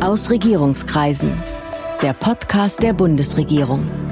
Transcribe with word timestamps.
Aus 0.00 0.30
Regierungskreisen. 0.30 1.32
Der 2.02 2.12
Podcast 2.12 2.82
der 2.82 2.92
Bundesregierung. 2.92 4.05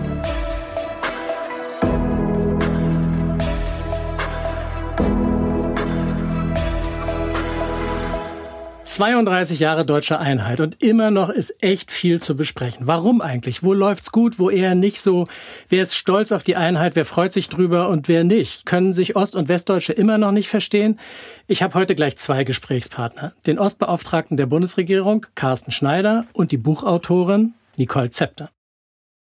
32 8.95 9.59
Jahre 9.59 9.85
deutsche 9.85 10.21
Einheit 10.21 10.61
und 10.61 10.81
immer 10.81 11.11
noch 11.11 11.29
ist 11.29 11.61
echt 11.61 11.91
viel 11.91 12.21
zu 12.21 12.37
besprechen. 12.37 12.87
Warum 12.87 13.23
eigentlich? 13.23 13.65
Wo 13.65 13.73
läuft's 13.73 14.13
gut, 14.13 14.39
wo 14.39 14.51
eher 14.51 14.77
nicht 14.77 15.01
so? 15.01 15.27
Wer 15.69 15.83
ist 15.83 15.97
stolz 15.97 16.31
auf 16.31 16.45
die 16.45 16.55
Einheit, 16.55 16.95
wer 16.95 17.05
freut 17.05 17.33
sich 17.33 17.49
drüber 17.49 17.89
und 17.89 18.07
wer 18.07 18.23
nicht? 18.23 18.67
Können 18.67 18.93
sich 18.93 19.17
Ost- 19.17 19.35
und 19.35 19.49
Westdeutsche 19.49 19.93
immer 19.93 20.17
noch 20.17 20.31
nicht 20.31 20.49
verstehen? 20.49 21.01
Ich 21.49 21.61
habe 21.61 21.75
heute 21.75 21.97
gleich 21.97 22.19
zwei 22.19 22.45
Gesprächspartner. 22.45 23.33
Den 23.49 23.59
Ostbeauftragten 23.59 24.37
der 24.37 24.47
Bundesregierung, 24.47 25.27
Carsten 25.35 25.73
Schneider, 25.73 26.25
und 26.33 26.53
die 26.53 26.57
Buchautorin 26.57 27.55
Nicole 27.77 28.11
Zepter. 28.11 28.51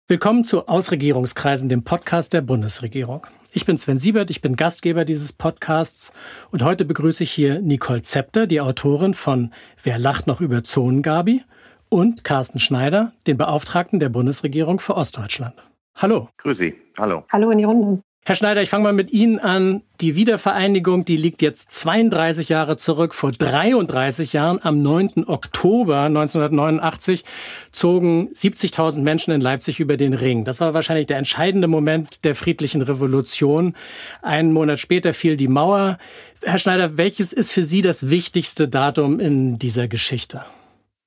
Willkommen 0.08 0.42
zu 0.42 0.66
Ausregierungskreisen, 0.66 1.68
dem 1.68 1.84
Podcast 1.84 2.32
der 2.32 2.40
Bundesregierung. 2.40 3.24
Ich 3.52 3.66
bin 3.66 3.76
Sven 3.76 3.98
Siebert, 3.98 4.30
ich 4.30 4.42
bin 4.42 4.54
Gastgeber 4.54 5.04
dieses 5.04 5.32
Podcasts 5.32 6.12
und 6.52 6.62
heute 6.62 6.84
begrüße 6.84 7.24
ich 7.24 7.32
hier 7.32 7.60
Nicole 7.60 8.02
Zepter, 8.02 8.46
die 8.46 8.60
Autorin 8.60 9.12
von 9.12 9.52
Wer 9.82 9.98
lacht 9.98 10.28
noch 10.28 10.40
über 10.40 10.62
Zonengabi 10.62 11.42
und 11.88 12.22
Carsten 12.22 12.60
Schneider, 12.60 13.12
den 13.26 13.38
Beauftragten 13.38 13.98
der 13.98 14.08
Bundesregierung 14.08 14.78
für 14.78 14.96
Ostdeutschland. 14.96 15.54
Hallo. 15.96 16.28
Grüß 16.36 16.58
Sie. 16.58 16.76
Hallo. 16.96 17.24
Hallo 17.32 17.50
in 17.50 17.58
die 17.58 17.64
Runde. 17.64 18.02
Herr 18.22 18.34
Schneider, 18.34 18.60
ich 18.60 18.68
fange 18.68 18.84
mal 18.84 18.92
mit 18.92 19.12
Ihnen 19.12 19.38
an. 19.38 19.82
Die 20.02 20.14
Wiedervereinigung, 20.14 21.06
die 21.06 21.16
liegt 21.16 21.40
jetzt 21.40 21.70
32 21.72 22.50
Jahre 22.50 22.76
zurück. 22.76 23.14
Vor 23.14 23.32
33 23.32 24.34
Jahren, 24.34 24.60
am 24.62 24.82
9. 24.82 25.24
Oktober 25.26 26.02
1989, 26.02 27.24
zogen 27.72 28.28
70.000 28.28 29.00
Menschen 29.00 29.32
in 29.32 29.40
Leipzig 29.40 29.80
über 29.80 29.96
den 29.96 30.12
Ring. 30.12 30.44
Das 30.44 30.60
war 30.60 30.74
wahrscheinlich 30.74 31.06
der 31.06 31.16
entscheidende 31.16 31.66
Moment 31.66 32.24
der 32.24 32.34
friedlichen 32.34 32.82
Revolution. 32.82 33.74
Einen 34.20 34.52
Monat 34.52 34.80
später 34.80 35.14
fiel 35.14 35.38
die 35.38 35.48
Mauer. 35.48 35.96
Herr 36.42 36.58
Schneider, 36.58 36.98
welches 36.98 37.32
ist 37.32 37.50
für 37.50 37.64
Sie 37.64 37.80
das 37.80 38.10
wichtigste 38.10 38.68
Datum 38.68 39.18
in 39.18 39.58
dieser 39.58 39.88
Geschichte? 39.88 40.44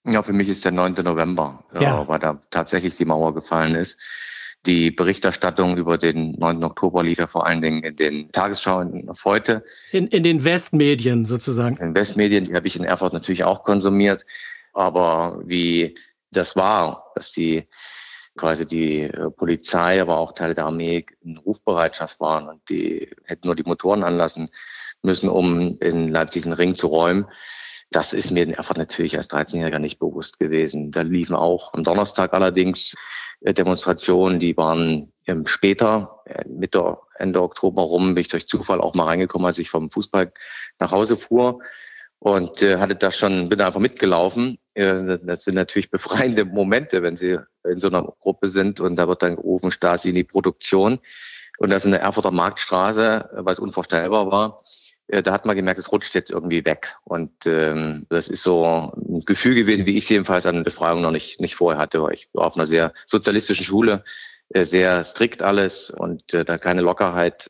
Ja, 0.04 0.24
für 0.24 0.34
mich 0.34 0.50
ist 0.50 0.66
der 0.66 0.72
9. 0.72 0.96
November, 1.04 1.64
ja. 1.80 2.08
weil 2.08 2.20
da 2.20 2.42
tatsächlich 2.50 2.98
die 2.98 3.06
Mauer 3.06 3.36
gefallen 3.36 3.76
ist. 3.76 4.02
Die 4.66 4.92
Berichterstattung 4.92 5.78
über 5.78 5.98
den 5.98 6.32
9. 6.40 6.64
Oktober 6.64 7.04
lief 7.04 7.20
ja 7.20 7.28
vor 7.28 7.46
allen 7.46 7.62
Dingen 7.62 7.84
in 7.84 7.96
den 7.96 8.32
Tagesschauen 8.32 9.10
auf 9.10 9.26
heute. 9.26 9.64
In, 9.92 10.08
in 10.08 10.24
den 10.24 10.44
Westmedien 10.44 11.26
sozusagen. 11.26 11.78
In 11.78 11.94
Westmedien, 11.94 12.46
die 12.46 12.56
habe 12.56 12.68
ich 12.68 12.76
in 12.76 12.86
Erfurt 12.86 13.12
natürlich 13.12 13.44
auch 13.44 13.64
konsumiert. 13.64 14.26
Aber 14.72 15.42
wie 15.46 15.96
das 16.32 16.56
war, 16.56 17.12
dass 17.16 17.34
die 17.34 17.68
quasi 18.36 18.66
die 18.66 19.02
äh, 19.02 19.30
Polizei, 19.30 20.02
aber 20.02 20.18
auch 20.18 20.32
Teile 20.32 20.56
der 20.56 20.66
Armee 20.66 21.06
in 21.22 21.38
Rufbereitschaft 21.38 22.20
waren 22.20 22.48
und 22.48 22.68
die 22.70 23.10
hätten 23.26 23.48
nur 23.48 23.56
die 23.56 23.64
Motoren 23.64 24.04
anlassen 24.04 24.50
müssen, 25.04 25.30
um 25.30 25.78
in 25.80 26.08
Leipzig 26.08 26.46
einen 26.46 26.54
Ring 26.54 26.76
zu 26.76 26.88
räumen. 26.88 27.28
Das 27.92 28.14
ist 28.14 28.32
mir 28.32 28.44
in 28.44 28.54
Erfurt 28.54 28.78
natürlich 28.78 29.18
als 29.18 29.30
13-Jähriger 29.30 29.78
nicht 29.78 30.00
bewusst 30.00 30.40
gewesen. 30.40 30.90
Da 30.90 31.02
liefen 31.02 31.36
auch 31.36 31.74
am 31.74 31.84
Donnerstag 31.84 32.34
allerdings 32.34 32.96
Demonstrationen, 33.52 34.40
die 34.40 34.56
waren 34.56 35.12
später, 35.46 36.22
äh, 36.26 36.44
Mitte, 36.48 36.98
Ende 37.16 37.42
Oktober 37.42 37.82
rum, 37.82 38.16
bin 38.16 38.22
ich 38.22 38.30
durch 38.30 38.48
Zufall 38.48 38.80
auch 38.80 38.94
mal 38.94 39.06
reingekommen, 39.06 39.46
als 39.46 39.60
ich 39.60 39.70
vom 39.70 39.92
Fußball 39.92 40.32
nach 40.80 40.92
Hause 40.92 41.18
fuhr 41.18 41.60
und 42.20 42.62
äh, 42.62 42.78
hatte 42.78 42.96
das 42.96 43.18
schon, 43.18 43.50
bin 43.50 43.60
einfach 43.60 43.82
mitgelaufen. 43.82 44.58
Äh, 44.76 45.20
das 45.24 45.44
sind 45.44 45.56
natürlich 45.56 45.92
befreiende 45.92 46.46
Momente, 46.46 47.04
wenn 47.04 47.18
Sie 47.18 47.38
in 47.66 47.80
so 47.80 47.88
einer 47.88 48.04
Gruppe 48.22 48.48
sind 48.48 48.80
und 48.80 48.96
da 48.96 49.08
wird 49.08 49.22
dann 49.22 49.36
gerufen, 49.36 49.72
Stasi 49.72 50.10
in 50.10 50.16
die 50.16 50.24
Produktion. 50.24 51.00
Und 51.60 51.70
das 51.70 51.86
in 51.86 51.92
der 51.92 52.02
Erfurter 52.02 52.32
Marktstraße, 52.32 53.44
es 53.46 53.60
unvorstellbar 53.60 54.32
war. 54.32 54.64
Äh, 55.08 55.22
da 55.24 55.32
hat 55.32 55.46
man 55.46 55.56
gemerkt, 55.56 55.80
es 55.80 55.92
rutscht 55.92 56.16
jetzt 56.16 56.32
irgendwie 56.32 56.66
weg. 56.66 56.96
Und 57.04 57.32
ähm, 57.46 58.06
das 58.10 58.30
ist 58.30 58.44
so 58.44 58.92
ein 58.96 59.22
Gefühl 59.26 59.56
gewesen, 59.56 59.86
wie 59.86 59.98
ich 59.98 60.10
jedenfalls 60.10 60.46
an 60.46 60.64
Befreiung 60.64 61.02
noch 61.02 61.12
nicht, 61.12 61.40
nicht 61.42 61.56
vorher 61.56 61.82
hatte, 61.82 62.02
weil 62.02 62.14
ich 62.14 62.30
war 62.34 62.48
auf 62.48 62.56
einer 62.56 62.68
sehr 62.68 62.94
sozialistischen 63.06 63.66
Schule, 63.66 64.04
äh, 64.50 64.66
sehr 64.66 65.04
strikt 65.04 65.42
alles 65.42 65.90
und 65.90 66.34
äh, 66.34 66.46
da 66.46 66.58
keine 66.58 66.82
Lockerheit. 66.82 67.50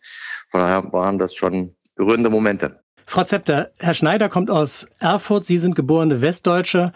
Von 0.49 0.61
daher 0.61 0.91
waren 0.91 1.19
das 1.19 1.35
schon 1.35 1.75
berührende 1.95 2.29
Momente. 2.29 2.79
Frau 3.05 3.23
Zepter, 3.23 3.71
Herr 3.79 3.93
Schneider 3.93 4.29
kommt 4.29 4.49
aus 4.49 4.87
Erfurt. 4.99 5.45
Sie 5.45 5.57
sind 5.57 5.75
geborene 5.75 6.21
Westdeutsche. 6.21 6.93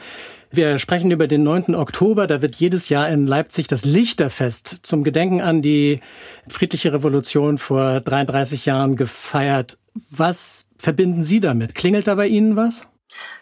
Wir 0.50 0.80
sprechen 0.80 1.12
über 1.12 1.28
den 1.28 1.44
9. 1.44 1.75
Oktober. 1.75 2.25
Da 2.28 2.41
wird 2.41 2.56
jedes 2.56 2.90
Jahr 2.90 3.09
in 3.09 3.28
Leipzig 3.28 3.68
das 3.68 3.84
Lichterfest 3.85 4.68
zum 4.84 5.03
Gedenken 5.03 5.41
an 5.41 5.62
die 5.62 6.02
friedliche 6.47 6.94
Revolution 6.94 7.58
vor 7.58 8.00
33 8.00 8.66
Jahren 8.66 8.96
gefeiert. 8.96 9.78
Was 10.09 10.68
verbinden 10.78 11.24
Sie 11.24 11.40
damit? 11.40 11.75
Klingelt 11.75 12.07
da 12.07 12.16
bei 12.16 12.28
Ihnen 12.28 12.56
was? 12.56 12.86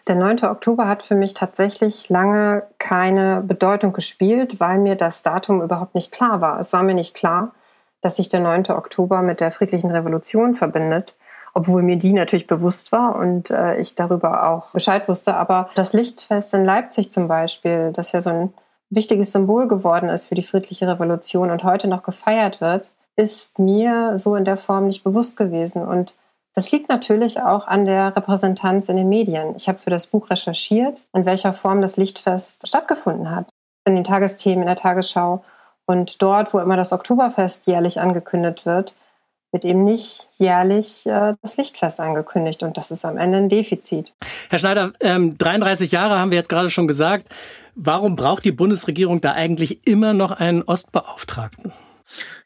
Der 0.08 0.14
9. 0.14 0.44
Oktober 0.44 0.86
hat 0.86 1.02
für 1.02 1.14
mich 1.14 1.34
tatsächlich 1.34 2.08
lange 2.08 2.64
keine 2.78 3.42
Bedeutung 3.42 3.92
gespielt, 3.92 4.60
weil 4.60 4.78
mir 4.78 4.94
das 4.94 5.22
Datum 5.22 5.60
überhaupt 5.60 5.94
nicht 5.94 6.12
klar 6.12 6.40
war. 6.40 6.60
Es 6.60 6.72
war 6.72 6.82
mir 6.82 6.94
nicht 6.94 7.14
klar, 7.14 7.52
dass 8.00 8.16
sich 8.16 8.28
der 8.28 8.40
9. 8.40 8.66
Oktober 8.70 9.22
mit 9.22 9.40
der 9.40 9.50
friedlichen 9.50 9.90
Revolution 9.90 10.54
verbindet, 10.54 11.15
obwohl 11.56 11.82
mir 11.82 11.96
die 11.96 12.12
natürlich 12.12 12.46
bewusst 12.46 12.92
war 12.92 13.16
und 13.16 13.50
äh, 13.50 13.78
ich 13.78 13.94
darüber 13.94 14.50
auch 14.50 14.72
Bescheid 14.72 15.08
wusste. 15.08 15.34
Aber 15.36 15.70
das 15.74 15.94
Lichtfest 15.94 16.52
in 16.52 16.66
Leipzig 16.66 17.10
zum 17.10 17.28
Beispiel, 17.28 17.92
das 17.94 18.12
ja 18.12 18.20
so 18.20 18.28
ein 18.28 18.54
wichtiges 18.90 19.32
Symbol 19.32 19.66
geworden 19.66 20.10
ist 20.10 20.26
für 20.26 20.34
die 20.34 20.42
friedliche 20.42 20.86
Revolution 20.86 21.50
und 21.50 21.64
heute 21.64 21.88
noch 21.88 22.02
gefeiert 22.02 22.60
wird, 22.60 22.92
ist 23.16 23.58
mir 23.58 24.18
so 24.18 24.36
in 24.36 24.44
der 24.44 24.58
Form 24.58 24.86
nicht 24.86 25.02
bewusst 25.02 25.38
gewesen. 25.38 25.80
Und 25.80 26.18
das 26.52 26.70
liegt 26.72 26.90
natürlich 26.90 27.40
auch 27.40 27.66
an 27.66 27.86
der 27.86 28.14
Repräsentanz 28.14 28.90
in 28.90 28.98
den 28.98 29.08
Medien. 29.08 29.54
Ich 29.56 29.66
habe 29.66 29.78
für 29.78 29.88
das 29.88 30.08
Buch 30.08 30.28
recherchiert, 30.28 31.06
in 31.14 31.24
welcher 31.24 31.54
Form 31.54 31.80
das 31.80 31.96
Lichtfest 31.96 32.68
stattgefunden 32.68 33.34
hat. 33.34 33.48
In 33.86 33.94
den 33.94 34.04
Tagesthemen, 34.04 34.60
in 34.60 34.66
der 34.66 34.76
Tagesschau. 34.76 35.42
Und 35.86 36.20
dort, 36.20 36.52
wo 36.52 36.58
immer 36.58 36.76
das 36.76 36.92
Oktoberfest 36.92 37.66
jährlich 37.66 37.98
angekündigt 37.98 38.66
wird, 38.66 38.94
wird 39.56 39.64
eben 39.64 39.84
nicht 39.84 40.28
jährlich 40.34 41.06
äh, 41.06 41.32
das 41.40 41.56
Lichtfest 41.56 41.98
angekündigt. 41.98 42.62
Und 42.62 42.76
das 42.76 42.90
ist 42.90 43.06
am 43.06 43.16
Ende 43.16 43.38
ein 43.38 43.48
Defizit. 43.48 44.12
Herr 44.50 44.58
Schneider, 44.58 44.92
ähm, 45.00 45.38
33 45.38 45.90
Jahre 45.90 46.18
haben 46.18 46.30
wir 46.30 46.36
jetzt 46.36 46.50
gerade 46.50 46.68
schon 46.68 46.86
gesagt. 46.86 47.28
Warum 47.74 48.16
braucht 48.16 48.44
die 48.44 48.52
Bundesregierung 48.52 49.22
da 49.22 49.32
eigentlich 49.32 49.86
immer 49.86 50.12
noch 50.12 50.32
einen 50.32 50.62
Ostbeauftragten? 50.62 51.72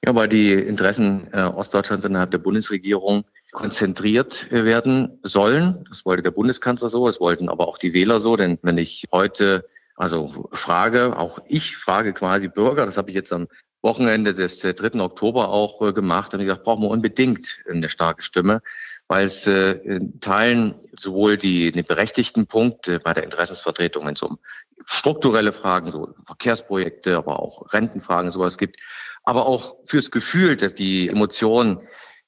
Ja, 0.04 0.15
weil 0.15 0.28
die 0.28 0.53
Interessen 0.53 1.26
äh, 1.32 1.43
Ostdeutschlands 1.43 2.04
innerhalb 2.04 2.31
der 2.31 2.38
Bundesregierung 2.38 3.25
konzentriert 3.50 4.49
werden 4.53 5.19
sollen. 5.25 5.84
Das 5.88 6.04
wollte 6.06 6.22
der 6.22 6.31
Bundeskanzler 6.31 6.91
so, 6.91 7.06
das 7.09 7.19
wollten 7.19 7.49
aber 7.49 7.66
auch 7.66 7.78
die 7.78 7.93
Wähler 7.93 8.20
so. 8.20 8.37
Denn 8.37 8.56
wenn 8.62 8.78
ich 8.78 9.09
heute 9.10 9.66
also 9.97 10.49
frage, 10.53 11.19
auch 11.19 11.41
ich 11.49 11.76
frage 11.76 12.12
quasi 12.12 12.47
Bürger, 12.47 12.87
das 12.87 12.97
habe 12.97 13.10
ich 13.10 13.16
jetzt 13.16 13.32
am 13.32 13.49
Wochenende 13.83 14.35
des 14.35 14.61
3. 14.61 14.71
Äh, 14.71 15.01
Oktober 15.01 15.49
auch 15.49 15.81
äh, 15.83 15.93
gemacht, 15.93 16.33
habe 16.33 16.43
ich 16.43 16.49
gesagt, 16.49 16.65
brauchen 16.65 16.83
wir 16.83 16.91
unbedingt 16.91 17.63
eine 17.69 17.89
starke 17.89 18.23
Stimme, 18.23 18.63
weil 19.09 19.27
es 19.27 19.47
äh, 19.47 19.73
in 19.73 20.21
Teilen 20.21 20.75
sowohl 20.99 21.37
die, 21.37 21.73
die 21.73 21.83
berechtigten 21.83 22.47
Punkte 22.47 23.01
bei 23.01 23.15
der 23.15 23.25
Interessensvertretung, 23.25 24.07
wenn 24.07 24.15
es 24.15 24.23
um 24.23 24.39
strukturelle 24.87 25.53
Fragen, 25.53 25.93
so 25.93 26.15
Verkehrsprojekte, 26.25 27.17
aber 27.17 27.41
auch 27.41 27.73
Rentenfragen, 27.73 28.31
sowas 28.31 28.59
gibt, 28.59 28.81
aber 29.23 29.47
auch 29.47 29.77
fürs 29.85 30.11
Gefühl, 30.11 30.57
dass 30.57 30.75
die 30.75 31.09
Emotionen 31.09 31.81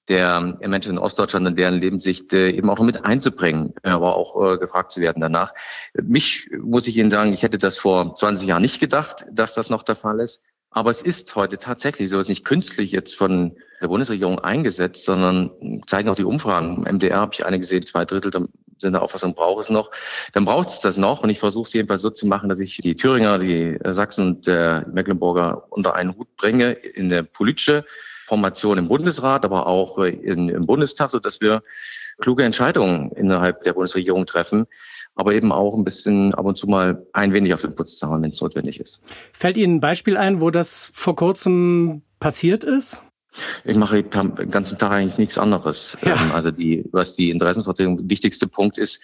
der 0.09 0.59
Menschen 0.61 0.93
in 0.93 0.99
Ostdeutschland 0.99 1.47
und 1.47 1.57
deren 1.57 1.81
Lebenssicht 1.81 2.33
äh, 2.33 2.51
eben 2.51 2.69
auch 2.71 2.81
mit 2.81 3.05
einzubringen, 3.05 3.73
aber 3.83 4.17
auch 4.17 4.55
äh, 4.55 4.59
gefragt 4.59 4.93
zu 4.93 5.01
werden 5.01 5.21
danach. 5.21 5.55
Mich 5.95 6.51
muss 6.61 6.89
ich 6.89 6.97
Ihnen 6.97 7.11
sagen, 7.11 7.33
ich 7.33 7.43
hätte 7.43 7.59
das 7.59 7.79
vor 7.79 8.17
20 8.17 8.49
Jahren 8.49 8.63
nicht 8.63 8.81
gedacht, 8.81 9.25
dass 9.31 9.55
das 9.55 9.71
noch 9.71 9.85
der 9.85 9.95
Fall 9.95 10.19
ist. 10.21 10.43
Aber 10.73 10.91
es 10.91 11.03
ist 11.03 11.35
heute 11.37 11.59
tatsächlich 11.59 12.09
so, 12.09 12.17
es 12.19 12.23
ist 12.23 12.29
nicht 12.31 12.45
künstlich 12.45 12.93
jetzt 12.93 13.15
von 13.15 13.57
der 13.81 13.89
Bundesregierung 13.89 14.39
eingesetzt, 14.39 15.05
sondern 15.05 15.83
zeigen 15.87 16.09
auch 16.09 16.15
die 16.15 16.25
Umfragen. 16.25 16.85
Im 16.87 16.97
MDR 16.97 17.19
habe 17.19 17.35
ich 17.35 17.45
eine 17.45 17.59
gesehen, 17.59 17.85
zwei 17.85 18.05
Drittel 18.05 18.49
sind 18.79 18.93
der 18.93 19.03
Auffassung, 19.03 19.35
braucht 19.35 19.65
es 19.65 19.71
noch. 19.71 19.91
Dann 20.33 20.45
braucht 20.45 20.71
es 20.71 20.81
das 20.81 20.97
noch. 20.97 21.23
Und 21.23 21.31
ich 21.31 21.39
versuche 21.39 21.69
es 21.69 21.73
jedenfalls 21.73 22.03
so 22.03 22.11
zu 22.11 22.27
machen, 22.27 22.49
dass 22.49 22.59
ich 22.59 22.79
die 22.79 22.97
Thüringer, 22.97 23.39
die 23.39 23.79
Sachsen 23.85 24.27
und 24.27 24.47
der 24.47 24.87
Mecklenburger 24.91 25.67
unter 25.71 25.95
einen 25.95 26.17
Hut 26.17 26.35
bringe 26.37 26.73
in 26.73 27.09
der 27.11 27.23
politische 27.23 27.85
Formation 28.27 28.79
im 28.79 28.89
Bundesrat, 28.89 29.45
aber 29.45 29.67
auch 29.67 29.99
in, 29.99 30.49
im 30.49 30.67
Bundestag, 30.67 31.11
so 31.11 31.19
dass 31.19 31.41
wir 31.41 31.63
kluge 32.21 32.45
Entscheidungen 32.45 33.11
innerhalb 33.13 33.63
der 33.63 33.73
Bundesregierung 33.73 34.27
treffen, 34.27 34.67
aber 35.15 35.35
eben 35.35 35.53
auch 35.53 35.77
ein 35.77 35.85
bisschen 35.85 36.35
ab 36.35 36.45
und 36.45 36.57
zu 36.57 36.67
mal 36.67 37.07
ein 37.13 37.33
wenig 37.33 37.55
auf 37.55 37.63
den 37.63 37.75
Putz 37.75 37.97
zahlen, 37.97 38.23
wenn 38.23 38.31
es 38.31 38.41
notwendig 38.41 38.81
ist. 38.81 39.01
Fällt 39.33 39.57
Ihnen 39.57 39.77
ein 39.77 39.81
Beispiel 39.81 40.17
ein, 40.17 40.41
wo 40.41 40.51
das 40.51 40.91
vor 40.95 41.17
kurzem 41.17 42.03
passiert 42.21 42.65
ist? 42.65 43.01
Ich 43.65 43.77
mache 43.77 44.03
den 44.03 44.51
ganzen 44.51 44.79
Tag 44.79 44.93
eigentlich 44.93 45.19
nichts 45.19 45.39
anderes. 45.39 45.97
Ja. 46.05 46.17
Ähm, 46.17 46.33
also 46.33 46.51
die, 46.51 46.85
was 46.93 47.17
die 47.17 47.31
Interessensvertretung 47.31 48.11
wichtigste 48.11 48.47
Punkt 48.47 48.79
ist, 48.79 49.03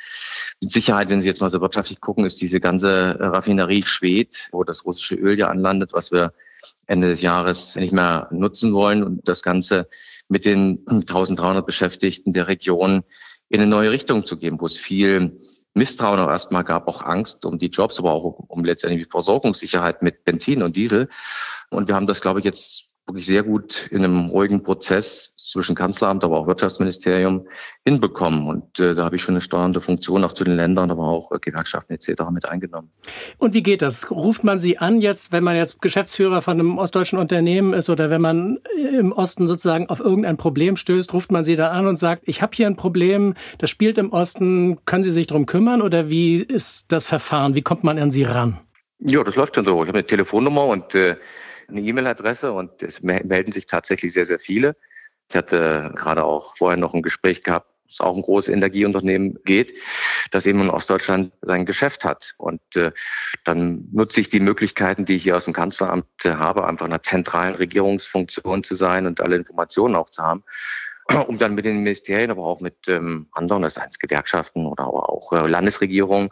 mit 0.60 0.70
Sicherheit, 0.70 1.08
wenn 1.08 1.20
Sie 1.20 1.28
jetzt 1.28 1.40
mal 1.40 1.50
so 1.50 1.60
wirtschaftlich 1.60 2.00
gucken, 2.00 2.24
ist 2.24 2.40
diese 2.40 2.60
ganze 2.60 3.16
Raffinerie 3.18 3.82
Schwed, 3.84 4.48
wo 4.52 4.64
das 4.64 4.84
russische 4.84 5.14
Öl 5.14 5.38
ja 5.38 5.48
anlandet, 5.48 5.92
was 5.92 6.12
wir 6.12 6.32
Ende 6.86 7.08
des 7.08 7.22
Jahres 7.22 7.76
nicht 7.76 7.92
mehr 7.92 8.28
nutzen 8.30 8.72
wollen 8.72 9.02
und 9.02 9.28
das 9.28 9.42
Ganze 9.42 9.88
mit 10.28 10.44
den 10.44 10.84
1300 10.86 11.64
Beschäftigten 11.64 12.32
der 12.32 12.48
Region 12.48 13.02
in 13.48 13.60
eine 13.60 13.70
neue 13.70 13.90
Richtung 13.90 14.24
zu 14.24 14.36
geben, 14.36 14.60
wo 14.60 14.66
es 14.66 14.76
viel 14.76 15.38
Misstrauen 15.74 16.20
auch 16.20 16.28
erstmal 16.28 16.64
gab, 16.64 16.88
auch 16.88 17.02
Angst 17.02 17.44
um 17.44 17.58
die 17.58 17.68
Jobs, 17.68 17.98
aber 17.98 18.12
auch 18.12 18.24
um, 18.24 18.44
um 18.48 18.64
letztendlich 18.64 19.04
die 19.04 19.10
Versorgungssicherheit 19.10 20.02
mit 20.02 20.24
Benzin 20.24 20.62
und 20.62 20.76
Diesel. 20.76 21.08
Und 21.70 21.88
wir 21.88 21.94
haben 21.94 22.06
das, 22.06 22.20
glaube 22.20 22.40
ich, 22.40 22.44
jetzt 22.44 22.88
wirklich 23.08 23.26
sehr 23.26 23.42
gut 23.42 23.88
in 23.90 24.04
einem 24.04 24.26
ruhigen 24.26 24.62
Prozess 24.62 25.34
zwischen 25.36 25.74
Kanzleramt, 25.74 26.24
aber 26.24 26.38
auch 26.38 26.46
Wirtschaftsministerium 26.46 27.46
hinbekommen. 27.84 28.46
Und 28.46 28.78
äh, 28.80 28.94
da 28.94 29.04
habe 29.04 29.16
ich 29.16 29.22
schon 29.22 29.34
eine 29.34 29.40
steuernde 29.40 29.80
Funktion 29.80 30.22
auch 30.24 30.34
zu 30.34 30.44
den 30.44 30.56
Ländern, 30.56 30.90
aber 30.90 31.04
auch 31.04 31.32
äh, 31.32 31.38
Gewerkschaften 31.40 31.94
etc. 31.94 32.24
mit 32.30 32.48
eingenommen. 32.48 32.90
Und 33.38 33.54
wie 33.54 33.62
geht 33.62 33.80
das? 33.80 34.10
Ruft 34.10 34.44
man 34.44 34.58
Sie 34.58 34.78
an 34.78 35.00
jetzt, 35.00 35.32
wenn 35.32 35.42
man 35.42 35.56
jetzt 35.56 35.80
Geschäftsführer 35.80 36.42
von 36.42 36.60
einem 36.60 36.78
ostdeutschen 36.78 37.18
Unternehmen 37.18 37.72
ist 37.72 37.88
oder 37.88 38.10
wenn 38.10 38.20
man 38.20 38.58
im 38.92 39.12
Osten 39.12 39.46
sozusagen 39.46 39.88
auf 39.88 40.00
irgendein 40.00 40.36
Problem 40.36 40.76
stößt, 40.76 41.12
ruft 41.14 41.32
man 41.32 41.44
Sie 41.44 41.56
da 41.56 41.70
an 41.70 41.86
und 41.86 41.96
sagt, 41.96 42.24
ich 42.26 42.42
habe 42.42 42.54
hier 42.54 42.66
ein 42.66 42.76
Problem, 42.76 43.34
das 43.56 43.70
spielt 43.70 43.96
im 43.96 44.12
Osten, 44.12 44.84
können 44.84 45.02
Sie 45.02 45.12
sich 45.12 45.26
darum 45.26 45.46
kümmern 45.46 45.80
oder 45.80 46.10
wie 46.10 46.36
ist 46.36 46.92
das 46.92 47.06
Verfahren? 47.06 47.54
Wie 47.54 47.62
kommt 47.62 47.84
man 47.84 47.98
an 47.98 48.10
Sie 48.10 48.24
ran? 48.24 48.58
Ja, 49.00 49.22
das 49.22 49.36
läuft 49.36 49.54
schon 49.54 49.64
so. 49.64 49.82
Ich 49.82 49.88
habe 49.88 49.98
eine 49.98 50.06
Telefonnummer 50.06 50.66
und 50.66 50.94
äh, 50.94 51.16
eine 51.68 51.80
E-Mail-Adresse 51.80 52.52
und 52.52 52.82
es 52.82 53.02
melden 53.02 53.52
sich 53.52 53.66
tatsächlich 53.66 54.12
sehr, 54.12 54.26
sehr 54.26 54.38
viele. 54.38 54.76
Ich 55.30 55.36
hatte 55.36 55.92
gerade 55.94 56.24
auch 56.24 56.56
vorher 56.56 56.78
noch 56.78 56.94
ein 56.94 57.02
Gespräch 57.02 57.42
gehabt, 57.42 57.70
es 57.88 58.00
auch 58.00 58.16
ein 58.16 58.22
großes 58.22 58.52
Energieunternehmen 58.52 59.38
geht, 59.44 59.72
das 60.30 60.46
eben 60.46 60.60
in 60.60 60.70
Ostdeutschland 60.70 61.32
sein 61.40 61.64
Geschäft 61.64 62.04
hat. 62.04 62.34
Und 62.36 62.60
äh, 62.76 62.92
dann 63.44 63.88
nutze 63.92 64.20
ich 64.20 64.28
die 64.28 64.40
Möglichkeiten, 64.40 65.04
die 65.04 65.16
ich 65.16 65.22
hier 65.22 65.36
aus 65.36 65.46
dem 65.46 65.54
Kanzleramt 65.54 66.06
äh, 66.24 66.34
habe, 66.34 66.66
einfach 66.66 66.86
einer 66.86 67.02
zentralen 67.02 67.54
Regierungsfunktion 67.54 68.62
zu 68.62 68.74
sein 68.74 69.06
und 69.06 69.20
alle 69.20 69.36
Informationen 69.36 69.96
auch 69.96 70.10
zu 70.10 70.22
haben 70.22 70.44
um 71.26 71.38
dann 71.38 71.54
mit 71.54 71.64
den 71.64 71.78
Ministerien, 71.78 72.30
aber 72.30 72.44
auch 72.44 72.60
mit 72.60 72.88
ähm, 72.88 73.26
anderen, 73.32 73.62
das 73.62 73.78
heißt 73.78 74.00
Gewerkschaften 74.00 74.66
oder 74.66 74.86
auch 74.86 75.32
äh, 75.32 75.46
Landesregierungen, 75.46 76.30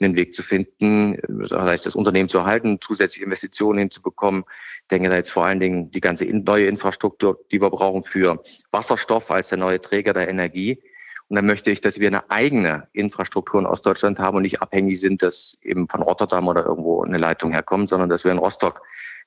einen 0.00 0.16
Weg 0.16 0.34
zu 0.34 0.42
finden, 0.42 1.18
das 1.28 1.50
heißt 1.50 1.86
das 1.86 1.96
Unternehmen 1.96 2.28
zu 2.28 2.38
erhalten, 2.38 2.80
zusätzliche 2.80 3.24
Investitionen 3.24 3.80
hinzubekommen. 3.80 4.44
Ich 4.82 4.88
denke 4.88 5.08
da 5.08 5.16
jetzt 5.16 5.32
vor 5.32 5.44
allen 5.44 5.60
Dingen 5.60 5.90
die 5.90 6.00
ganze 6.00 6.24
neue 6.26 6.66
Infrastruktur, 6.66 7.40
die 7.50 7.60
wir 7.60 7.70
brauchen 7.70 8.04
für 8.04 8.42
Wasserstoff 8.70 9.30
als 9.30 9.48
der 9.48 9.58
neue 9.58 9.80
Träger 9.80 10.12
der 10.12 10.28
Energie. 10.28 10.82
Und 11.28 11.36
dann 11.36 11.46
möchte 11.46 11.70
ich, 11.70 11.80
dass 11.80 11.98
wir 11.98 12.08
eine 12.08 12.30
eigene 12.30 12.88
Infrastruktur 12.92 13.58
in 13.58 13.66
Ostdeutschland 13.66 14.18
haben 14.18 14.36
und 14.36 14.42
nicht 14.42 14.60
abhängig 14.60 15.00
sind, 15.00 15.22
dass 15.22 15.58
eben 15.62 15.88
von 15.88 16.02
Rotterdam 16.02 16.46
oder 16.46 16.66
irgendwo 16.66 17.02
eine 17.02 17.16
Leitung 17.16 17.52
herkommt, 17.52 17.88
sondern 17.88 18.10
dass 18.10 18.24
wir 18.24 18.32
in 18.32 18.38
Rostock 18.38 18.82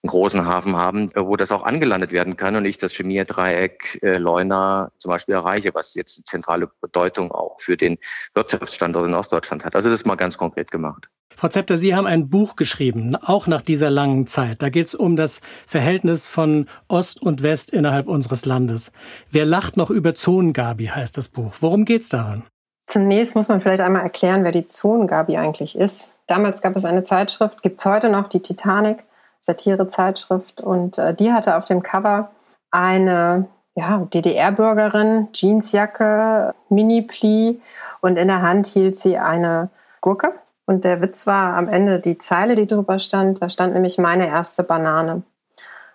einen 0.06 0.12
großen 0.12 0.46
Hafen 0.46 0.76
haben, 0.76 1.10
äh, 1.12 1.26
wo 1.26 1.36
das 1.36 1.52
auch 1.52 1.64
angelandet 1.64 2.12
werden 2.12 2.38
kann 2.38 2.56
und 2.56 2.66
ich 2.66 2.78
das 2.78 2.94
Chemierdreieck 2.94 4.00
äh, 4.04 4.18
Leuna 4.18 4.92
zum 5.00 5.10
Beispiel 5.10 5.36
erreiche, 5.36 5.74
was 5.74 5.96
jetzt 5.96 6.18
eine 6.18 6.24
zentrale 6.24 6.70
Bedeutung 6.82 7.32
auch 7.32 7.60
für 7.60 7.76
den 7.76 7.98
Wirtschaftsstandort 8.34 9.08
in 9.08 9.14
Ostdeutschland 9.14 9.66
hat. 9.66 9.76
Also 9.76 9.90
das 9.90 10.02
ist 10.02 10.06
mal 10.06 10.16
ganz 10.16 10.38
konkret 10.38 10.72
gemacht. 10.72 11.10
Frau 11.36 11.50
Zepter, 11.50 11.78
Sie 11.78 11.94
haben 11.94 12.08
ein 12.08 12.30
Buch 12.30 12.56
geschrieben, 12.56 13.18
auch 13.18 13.48
nach 13.48 13.62
dieser 13.62 13.90
langen 13.90 14.26
Zeit. 14.26 14.62
Da 14.62 14.70
geht 14.70 14.88
es 14.88 14.96
um 14.96 15.18
das 15.18 15.42
Verhältnis 15.68 16.30
von 16.30 16.68
Ost 16.88 17.22
und 17.22 17.44
West 17.44 17.72
innerhalb 17.72 18.08
unseres 18.08 18.46
Landes. 18.46 18.94
Wer 19.30 19.46
lacht 19.46 19.76
noch 19.76 19.90
über 19.90 20.16
Zonengabi, 20.16 20.86
heißt 20.86 21.18
das 21.18 21.28
Buch. 21.28 21.56
Worum 21.60 21.84
geht 21.84 22.04
es 22.04 22.10
daran? 22.10 22.44
Zunächst 22.88 23.36
muss 23.36 23.50
man 23.50 23.60
vielleicht 23.60 23.82
einmal 23.82 24.04
erklären, 24.04 24.44
wer 24.44 24.52
die 24.52 24.68
Zonengabi 24.68 25.36
eigentlich 25.36 25.76
ist. 25.76 26.14
Damals 26.28 26.62
gab 26.62 26.76
es 26.76 26.86
eine 26.86 27.04
Zeitschrift, 27.04 27.62
gibt 27.64 27.80
es 27.80 27.86
heute 27.86 28.10
noch, 28.10 28.30
die 28.30 28.42
Titanic. 28.42 29.04
Satirezeitschrift 29.46 30.62
und 30.62 30.98
äh, 30.98 31.14
die 31.14 31.32
hatte 31.32 31.56
auf 31.56 31.66
dem 31.66 31.84
Cover 31.84 32.32
eine 32.72 33.48
ja, 33.76 33.98
DDR-Bürgerin, 34.14 35.30
Jeansjacke, 35.34 36.54
Mini-Pli 36.70 37.62
und 38.02 38.18
in 38.18 38.28
der 38.28 38.42
Hand 38.42 38.68
hielt 38.68 38.98
sie 38.98 39.18
eine 39.18 39.70
Gurke. 40.02 40.34
Und 40.66 40.84
der 40.84 41.02
Witz 41.02 41.28
war 41.28 41.56
am 41.58 41.68
Ende 41.68 42.00
die 42.00 42.18
Zeile, 42.18 42.56
die 42.56 42.66
drüber 42.66 42.98
stand. 42.98 43.42
Da 43.42 43.50
stand 43.50 43.74
nämlich 43.74 43.98
meine 43.98 44.28
erste 44.28 44.64
Banane. 44.64 45.22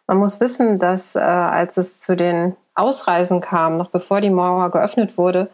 Man 0.07 0.19
muss 0.19 0.41
wissen, 0.41 0.79
dass 0.79 1.17
äh, 1.17 1.21
als 1.21 1.77
es 1.77 1.99
zu 1.99 2.17
den 2.17 2.57
Ausreisen 2.75 3.41
kam, 3.41 3.79
noch 3.79 3.91
bevor 3.91 4.21
die 4.21 4.31
Mauer 4.31 4.71
geöffnet 4.71 5.19
wurde, 5.19 5.51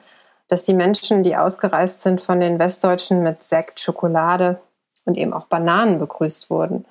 dass 0.48 0.64
die 0.64 0.74
Menschen, 0.74 1.22
die 1.22 1.36
ausgereist 1.36 2.02
sind 2.02 2.20
von 2.20 2.40
den 2.40 2.58
Westdeutschen 2.58 3.22
mit 3.22 3.42
Sekt, 3.42 3.80
Schokolade 3.80 4.60
und 5.04 5.16
eben 5.16 5.32
auch 5.32 5.46
Bananen 5.46 5.98
begrüßt 5.98 6.50
wurden. 6.50 6.84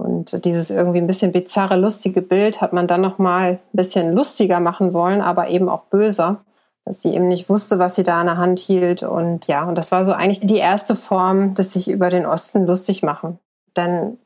Und 0.00 0.46
dieses 0.46 0.70
irgendwie 0.70 0.98
ein 0.98 1.06
bisschen 1.06 1.30
bizarre, 1.30 1.76
lustige 1.76 2.22
Bild 2.22 2.62
hat 2.62 2.72
man 2.72 2.86
dann 2.86 3.02
noch 3.02 3.18
mal 3.18 3.52
ein 3.52 3.58
bisschen 3.72 4.14
lustiger 4.14 4.58
machen 4.58 4.94
wollen, 4.94 5.20
aber 5.20 5.48
eben 5.48 5.68
auch 5.68 5.82
böser, 5.84 6.42
dass 6.86 7.02
sie 7.02 7.14
eben 7.14 7.28
nicht 7.28 7.50
wusste, 7.50 7.78
was 7.78 7.96
sie 7.96 8.02
da 8.02 8.18
in 8.20 8.26
der 8.26 8.38
Hand 8.38 8.58
hielt. 8.58 9.02
Und 9.02 9.46
ja, 9.46 9.64
und 9.64 9.74
das 9.74 9.92
war 9.92 10.02
so 10.02 10.14
eigentlich 10.14 10.40
die 10.40 10.56
erste 10.56 10.96
Form 10.96 11.54
des 11.54 11.74
sich 11.74 11.90
über 11.90 12.08
den 12.08 12.24
Osten 12.24 12.64
lustig 12.64 13.02
machen. 13.02 13.38
Denn 13.76 14.18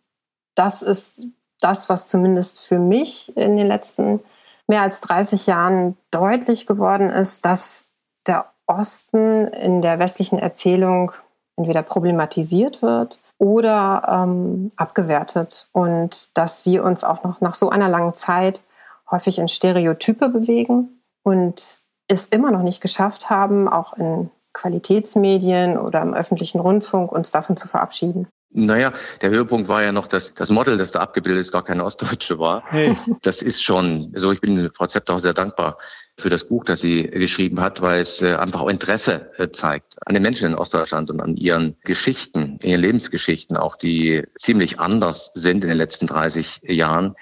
das 0.54 0.82
ist 0.82 1.26
das, 1.60 1.88
was 1.88 2.06
zumindest 2.06 2.60
für 2.60 2.78
mich 2.78 3.36
in 3.36 3.56
den 3.56 3.66
letzten 3.66 4.20
mehr 4.68 4.82
als 4.82 5.00
30 5.00 5.48
Jahren 5.48 5.96
deutlich 6.12 6.68
geworden 6.68 7.10
ist, 7.10 7.44
dass 7.44 7.86
der 8.28 8.46
Osten 8.68 9.48
in 9.48 9.82
der 9.82 9.98
westlichen 9.98 10.38
Erzählung 10.38 11.10
entweder 11.56 11.82
problematisiert 11.82 12.80
wird 12.80 13.20
oder 13.38 14.24
ähm, 14.26 14.70
abgewertet. 14.76 15.68
Und 15.72 16.36
dass 16.36 16.66
wir 16.66 16.84
uns 16.84 17.04
auch 17.04 17.24
noch 17.24 17.40
nach 17.40 17.54
so 17.54 17.70
einer 17.70 17.88
langen 17.88 18.14
Zeit 18.14 18.62
häufig 19.10 19.38
in 19.38 19.48
Stereotype 19.48 20.28
bewegen 20.28 21.00
und 21.22 21.82
es 22.08 22.28
immer 22.28 22.50
noch 22.50 22.62
nicht 22.62 22.80
geschafft 22.80 23.30
haben, 23.30 23.68
auch 23.68 23.94
in 23.94 24.30
Qualitätsmedien 24.52 25.78
oder 25.78 26.02
im 26.02 26.14
öffentlichen 26.14 26.60
Rundfunk 26.60 27.10
uns 27.12 27.30
davon 27.30 27.56
zu 27.56 27.66
verabschieden. 27.68 28.28
Naja, 28.56 28.92
der 29.20 29.30
Höhepunkt 29.30 29.66
war 29.66 29.82
ja 29.82 29.90
noch, 29.90 30.06
dass 30.06 30.32
das 30.32 30.48
Model, 30.50 30.78
das 30.78 30.92
da 30.92 31.00
abgebildet 31.00 31.40
ist, 31.40 31.52
gar 31.52 31.64
keine 31.64 31.84
Ostdeutsche 31.84 32.38
war. 32.38 32.62
Hey. 32.68 32.96
Das 33.22 33.42
ist 33.42 33.64
schon, 33.64 34.12
so 34.14 34.30
ich 34.30 34.40
bin 34.40 34.70
Frau 34.72 34.86
Zept 34.86 35.10
auch 35.10 35.18
sehr 35.18 35.34
dankbar 35.34 35.76
für 36.16 36.30
das 36.30 36.46
Buch, 36.46 36.64
das 36.64 36.80
sie 36.80 37.02
geschrieben 37.02 37.60
hat, 37.60 37.80
weil 37.80 38.00
es 38.00 38.22
äh, 38.22 38.34
einfach 38.34 38.60
auch 38.60 38.68
Interesse 38.68 39.32
äh, 39.36 39.50
zeigt 39.50 39.96
an 40.06 40.14
den 40.14 40.22
Menschen 40.22 40.46
in 40.46 40.54
Ostdeutschland 40.54 41.10
und 41.10 41.20
an 41.20 41.36
ihren 41.36 41.76
Geschichten, 41.82 42.58
ihren 42.62 42.80
Lebensgeschichten, 42.80 43.56
auch 43.56 43.76
die 43.76 44.22
ziemlich 44.38 44.78
anders 44.78 45.32
sind 45.34 45.64
in 45.64 45.68
den 45.68 45.78
letzten 45.78 46.06
30 46.06 46.60
Jahren 46.64 47.16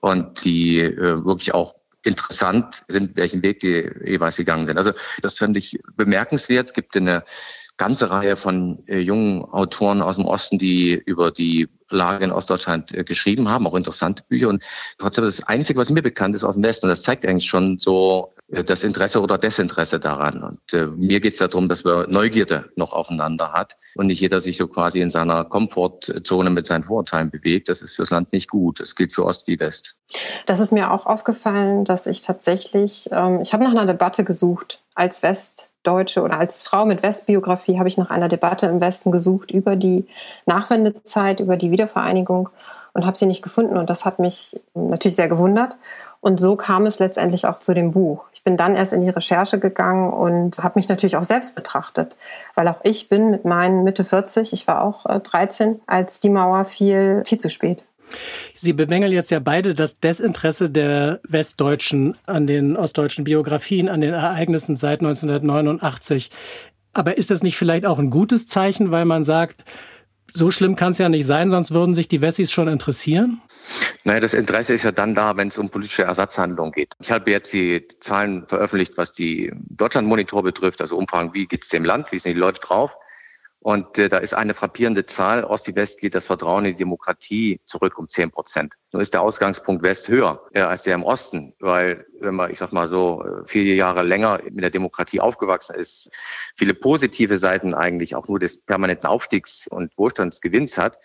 und 0.00 0.44
die 0.44 0.80
äh, 0.80 1.24
wirklich 1.24 1.52
auch 1.52 1.74
interessant 2.04 2.84
sind, 2.88 3.16
welchen 3.16 3.42
Weg 3.42 3.60
die 3.60 3.90
jeweils 4.04 4.36
gegangen 4.36 4.66
sind. 4.66 4.78
Also 4.78 4.92
das 5.20 5.36
fand 5.36 5.56
ich 5.56 5.80
bemerkenswert. 5.96 6.68
Es 6.68 6.72
gibt 6.72 6.96
eine 6.96 7.24
ganze 7.78 8.10
Reihe 8.10 8.36
von 8.36 8.82
äh, 8.86 8.98
jungen 8.98 9.44
Autoren 9.44 10.02
aus 10.02 10.16
dem 10.16 10.26
Osten, 10.26 10.58
die 10.58 10.94
über 10.94 11.30
die 11.30 11.68
Lage 11.90 12.24
in 12.24 12.32
Ostdeutschland 12.32 12.92
äh, 12.92 13.04
geschrieben 13.04 13.48
haben, 13.48 13.66
auch 13.66 13.74
interessante 13.74 14.22
Bücher. 14.28 14.48
Und 14.48 14.62
trotzdem 14.98 15.24
das 15.24 15.42
Einzige, 15.44 15.78
was 15.78 15.88
mir 15.88 16.02
bekannt 16.02 16.34
ist 16.34 16.44
aus 16.44 16.56
dem 16.56 16.64
Westen, 16.64 16.86
und 16.86 16.90
das 16.90 17.02
zeigt 17.02 17.24
eigentlich 17.24 17.48
schon 17.48 17.78
so 17.78 18.34
äh, 18.48 18.64
das 18.64 18.82
Interesse 18.82 19.20
oder 19.22 19.38
Desinteresse 19.38 20.00
daran. 20.00 20.42
Und 20.42 20.72
äh, 20.72 20.86
mir 20.86 21.20
geht 21.20 21.34
es 21.34 21.38
darum, 21.38 21.68
dass 21.68 21.84
wir 21.84 22.06
Neugierde 22.08 22.70
noch 22.76 22.92
aufeinander 22.92 23.52
hat 23.52 23.76
und 23.94 24.08
nicht 24.08 24.20
jeder 24.20 24.40
sich 24.40 24.56
so 24.56 24.66
quasi 24.66 25.00
in 25.00 25.10
seiner 25.10 25.44
Komfortzone 25.44 26.50
mit 26.50 26.66
seinen 26.66 26.82
Vorurteilen 26.82 27.30
bewegt. 27.30 27.68
Das 27.68 27.80
ist 27.80 27.96
fürs 27.96 28.10
Land 28.10 28.32
nicht 28.32 28.50
gut. 28.50 28.80
Das 28.80 28.94
gilt 28.94 29.14
für 29.14 29.24
Ost 29.24 29.46
wie 29.46 29.58
West. 29.58 29.94
Das 30.46 30.60
ist 30.60 30.72
mir 30.72 30.90
auch 30.90 31.06
aufgefallen, 31.06 31.84
dass 31.84 32.06
ich 32.06 32.20
tatsächlich, 32.22 33.08
ähm, 33.12 33.40
ich 33.40 33.52
habe 33.52 33.64
nach 33.64 33.70
einer 33.70 33.86
Debatte 33.86 34.24
gesucht 34.24 34.82
als 34.94 35.22
West 35.22 35.67
Deutsche 35.82 36.22
oder 36.22 36.38
als 36.38 36.62
Frau 36.62 36.84
mit 36.84 37.02
Westbiografie 37.02 37.78
habe 37.78 37.88
ich 37.88 37.98
nach 37.98 38.10
einer 38.10 38.28
Debatte 38.28 38.66
im 38.66 38.80
Westen 38.80 39.10
gesucht 39.10 39.50
über 39.50 39.76
die 39.76 40.06
Nachwendezeit, 40.46 41.40
über 41.40 41.56
die 41.56 41.70
Wiedervereinigung 41.70 42.50
und 42.94 43.06
habe 43.06 43.16
sie 43.16 43.26
nicht 43.26 43.42
gefunden. 43.42 43.76
Und 43.76 43.90
das 43.90 44.04
hat 44.04 44.18
mich 44.18 44.60
natürlich 44.74 45.16
sehr 45.16 45.28
gewundert. 45.28 45.76
Und 46.20 46.40
so 46.40 46.56
kam 46.56 46.84
es 46.86 46.98
letztendlich 46.98 47.46
auch 47.46 47.58
zu 47.58 47.74
dem 47.74 47.92
Buch. 47.92 48.24
Ich 48.32 48.42
bin 48.42 48.56
dann 48.56 48.74
erst 48.74 48.92
in 48.92 49.02
die 49.02 49.08
Recherche 49.08 49.60
gegangen 49.60 50.12
und 50.12 50.58
habe 50.58 50.72
mich 50.76 50.88
natürlich 50.88 51.16
auch 51.16 51.24
selbst 51.24 51.54
betrachtet, 51.54 52.16
weil 52.56 52.66
auch 52.66 52.80
ich 52.82 53.08
bin 53.08 53.30
mit 53.30 53.44
meinen 53.44 53.84
Mitte 53.84 54.04
40, 54.04 54.52
ich 54.52 54.66
war 54.66 54.82
auch 54.82 55.04
13, 55.04 55.74
äh, 55.74 55.78
als 55.86 56.18
die 56.18 56.30
Mauer 56.30 56.64
fiel, 56.64 57.22
viel 57.24 57.38
zu 57.38 57.50
spät. 57.50 57.84
Sie 58.54 58.72
bemängeln 58.72 59.12
jetzt 59.12 59.30
ja 59.30 59.38
beide 59.38 59.74
das 59.74 60.00
Desinteresse 60.00 60.70
der 60.70 61.20
Westdeutschen 61.28 62.16
an 62.26 62.46
den 62.46 62.76
ostdeutschen 62.76 63.24
Biografien, 63.24 63.88
an 63.88 64.00
den 64.00 64.14
Ereignissen 64.14 64.76
seit 64.76 65.00
1989. 65.00 66.30
Aber 66.92 67.16
ist 67.16 67.30
das 67.30 67.42
nicht 67.42 67.56
vielleicht 67.56 67.86
auch 67.86 67.98
ein 67.98 68.10
gutes 68.10 68.46
Zeichen, 68.46 68.90
weil 68.90 69.04
man 69.04 69.24
sagt, 69.24 69.64
so 70.32 70.50
schlimm 70.50 70.76
kann 70.76 70.92
es 70.92 70.98
ja 70.98 71.08
nicht 71.08 71.26
sein, 71.26 71.50
sonst 71.50 71.72
würden 71.72 71.94
sich 71.94 72.08
die 72.08 72.20
Wessis 72.20 72.50
schon 72.50 72.68
interessieren? 72.68 73.40
Naja, 74.04 74.20
das 74.20 74.34
Interesse 74.34 74.74
ist 74.74 74.84
ja 74.84 74.92
dann 74.92 75.14
da, 75.14 75.36
wenn 75.36 75.48
es 75.48 75.58
um 75.58 75.70
politische 75.70 76.04
Ersatzhandlungen 76.04 76.72
geht. 76.72 76.94
Ich 77.00 77.10
habe 77.10 77.30
jetzt 77.30 77.52
die 77.52 77.86
Zahlen 78.00 78.46
veröffentlicht, 78.46 78.96
was 78.96 79.12
die 79.12 79.52
Deutschlandmonitor 79.54 80.42
betrifft, 80.42 80.80
also 80.80 80.96
Umfragen, 80.96 81.34
wie 81.34 81.46
geht 81.46 81.64
es 81.64 81.68
dem 81.68 81.84
Land, 81.84 82.12
wie 82.12 82.18
sind 82.18 82.34
die 82.34 82.40
Leute 82.40 82.60
drauf. 82.60 82.96
Und 83.60 83.98
äh, 83.98 84.08
da 84.08 84.18
ist 84.18 84.34
eine 84.34 84.54
frappierende 84.54 85.04
Zahl. 85.04 85.42
Ost 85.42 85.66
wie 85.66 85.74
West 85.74 85.98
geht 86.00 86.14
das 86.14 86.26
Vertrauen 86.26 86.64
in 86.64 86.72
die 86.72 86.76
Demokratie 86.76 87.60
zurück 87.64 87.98
um 87.98 88.08
10 88.08 88.30
Prozent. 88.30 88.74
Nur 88.92 89.02
ist 89.02 89.14
der 89.14 89.22
Ausgangspunkt 89.22 89.82
West 89.82 90.08
höher 90.08 90.42
äh, 90.52 90.60
als 90.60 90.84
der 90.84 90.94
im 90.94 91.02
Osten, 91.02 91.54
weil 91.58 92.06
wenn 92.20 92.36
man, 92.36 92.50
ich 92.52 92.58
sag 92.58 92.72
mal 92.72 92.88
so, 92.88 93.24
äh, 93.24 93.46
vier 93.46 93.74
Jahre 93.74 94.02
länger 94.02 94.40
mit 94.50 94.62
der 94.62 94.70
Demokratie 94.70 95.20
aufgewachsen 95.20 95.74
ist, 95.74 96.10
viele 96.56 96.72
positive 96.72 97.38
Seiten 97.38 97.74
eigentlich 97.74 98.14
auch 98.14 98.28
nur 98.28 98.38
des 98.38 98.60
permanenten 98.60 99.08
Aufstiegs 99.08 99.66
und 99.68 99.96
Wohlstandsgewinns 99.98 100.78
hat, 100.78 100.98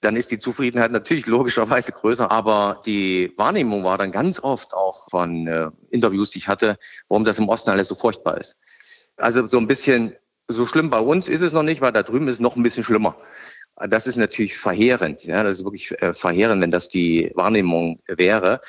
dann 0.00 0.16
ist 0.16 0.30
die 0.30 0.38
Zufriedenheit 0.38 0.90
natürlich 0.90 1.26
logischerweise 1.26 1.92
größer. 1.92 2.30
Aber 2.30 2.82
die 2.86 3.32
Wahrnehmung 3.36 3.84
war 3.84 3.98
dann 3.98 4.10
ganz 4.10 4.40
oft 4.40 4.74
auch 4.74 5.08
von 5.10 5.46
äh, 5.46 5.70
Interviews, 5.90 6.30
die 6.30 6.38
ich 6.38 6.48
hatte, 6.48 6.76
warum 7.08 7.24
das 7.24 7.38
im 7.38 7.48
Osten 7.48 7.70
alles 7.70 7.88
so 7.88 7.94
furchtbar 7.94 8.38
ist. 8.38 8.56
Also 9.16 9.46
so 9.46 9.58
ein 9.58 9.66
bisschen 9.66 10.16
so 10.52 10.66
schlimm 10.66 10.90
bei 10.90 11.00
uns 11.00 11.28
ist 11.28 11.40
es 11.40 11.52
noch 11.52 11.62
nicht, 11.62 11.80
weil 11.80 11.92
da 11.92 12.02
drüben 12.02 12.28
ist 12.28 12.34
es 12.34 12.40
noch 12.40 12.56
ein 12.56 12.62
bisschen 12.62 12.84
schlimmer. 12.84 13.16
Das 13.88 14.06
ist 14.06 14.16
natürlich 14.16 14.58
verheerend. 14.58 15.24
Ja, 15.24 15.42
das 15.42 15.58
ist 15.58 15.64
wirklich 15.64 16.00
äh, 16.02 16.12
verheerend, 16.12 16.60
wenn 16.60 16.70
das 16.70 16.88
die 16.88 17.32
Wahrnehmung 17.34 18.00
wäre. 18.06 18.60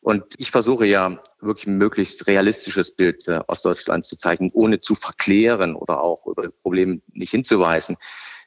Und 0.00 0.24
ich 0.36 0.50
versuche 0.50 0.86
ja 0.86 1.20
wirklich 1.40 1.66
ein 1.66 1.78
möglichst 1.78 2.26
realistisches 2.26 2.94
Bild 2.94 3.26
äh, 3.28 3.40
Ostdeutschlands 3.46 4.08
zu 4.08 4.16
zeichnen, 4.16 4.50
ohne 4.52 4.80
zu 4.80 4.94
verklären 4.94 5.74
oder 5.74 6.02
auch 6.02 6.26
über 6.26 6.48
Probleme 6.62 7.00
nicht 7.12 7.30
hinzuweisen. 7.30 7.96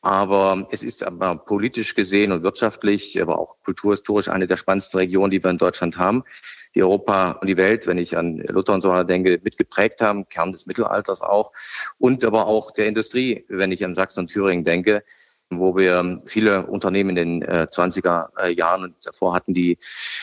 Aber 0.02 0.68
es 0.72 0.82
ist 0.82 1.04
aber 1.04 1.38
politisch 1.38 1.94
gesehen 1.94 2.32
und 2.32 2.42
wirtschaftlich, 2.42 3.22
aber 3.22 3.38
auch 3.38 3.58
kulturhistorisch 3.64 4.30
eine 4.30 4.48
der 4.48 4.58
spannendsten 4.58 5.00
Regionen, 5.00 5.30
die 5.30 5.44
wir 5.44 5.52
in 5.52 5.60
Deutschland 5.60 5.98
haben, 5.98 6.24
die 6.74 6.82
Europa 6.82 7.34
und 7.34 7.48
die 7.48 7.58
Welt, 7.58 7.86
wenn 7.86 8.00
ich 8.00 8.18
an 8.18 8.38
Luther 8.38 8.74
und 8.74 8.82
so 8.82 9.04
denke, 9.04 9.40
mitgeprägt 9.44 10.02
haben, 10.02 10.28
Kern 10.28 10.52
des 10.52 10.66
Mittelalters 10.66 11.22
auch, 11.22 11.52
und 12.00 12.26
aber 12.26 12.48
auch 12.48 12.72
der 12.72 12.88
Industrie, 12.88 13.46
wenn 13.48 13.72
ich 13.72 13.86
an 13.86 13.94
Sachsen 13.94 14.22
und 14.22 14.28
Thüringen 14.30 14.64
denke, 14.64 15.04
wo 15.52 15.76
wir 15.76 16.22
viele 16.26 16.66
Unternehmen 16.66 17.16
in 17.18 17.42
den 17.42 17.44
20er 17.44 18.30
äh, 18.40 18.54
Jahren 18.54 18.86
und 18.86 18.96
davor 19.04 19.34
hatten, 19.34 19.54
die 19.54 19.78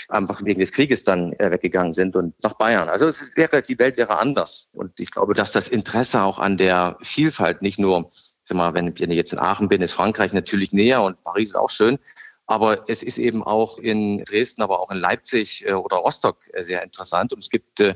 einfach 0.08 0.42
wegen 0.44 0.58
des 0.58 0.73
Krieges 0.73 1.04
dann 1.04 1.35
äh, 1.35 1.50
weggegangen 1.50 1.92
sind 1.92 2.16
und 2.16 2.35
nach 2.42 2.54
Bayern. 2.54 2.88
Also 2.88 3.06
es 3.06 3.37
wäre, 3.37 3.62
die 3.62 3.78
Welt 3.78 3.99
wäre 3.99 4.18
anders. 4.18 4.70
Und 4.73 4.99
ich 5.00 5.11
glaube, 5.11 5.35
dass 5.35 5.52
das 5.52 5.68
Interesse 5.68 6.23
auch 6.23 6.38
an 6.38 6.56
der 6.56 6.97
Vielfalt 7.02 7.61
nicht 7.61 7.78
nur 7.78 8.11
sag 8.49 8.57
mal, 8.57 8.75
wenn 8.75 8.88
ich 8.88 8.99
jetzt 8.99 9.33
in 9.33 9.38
Aachen 9.38 9.69
bin, 9.69 9.83
ist 9.83 9.93
Frankreich 9.93 10.33
natürlich 10.33 10.73
näher 10.73 11.02
und 11.02 11.23
Paris 11.23 11.50
ist 11.50 11.57
auch 11.57 11.71
schön. 11.71 11.99
Aber 12.47 12.88
es 12.88 13.02
ist 13.02 13.19
eben 13.19 13.45
auch 13.45 13.76
in 13.76 14.25
Dresden, 14.25 14.62
aber 14.62 14.81
auch 14.81 14.90
in 14.90 14.97
Leipzig 14.97 15.67
äh, 15.67 15.75
oder 15.75 15.99
Rostock 15.99 16.38
äh, 16.55 16.64
sehr 16.64 16.83
interessant. 16.83 17.35
Und 17.35 17.40
es 17.40 17.50
gibt 17.50 17.78
äh, 17.78 17.95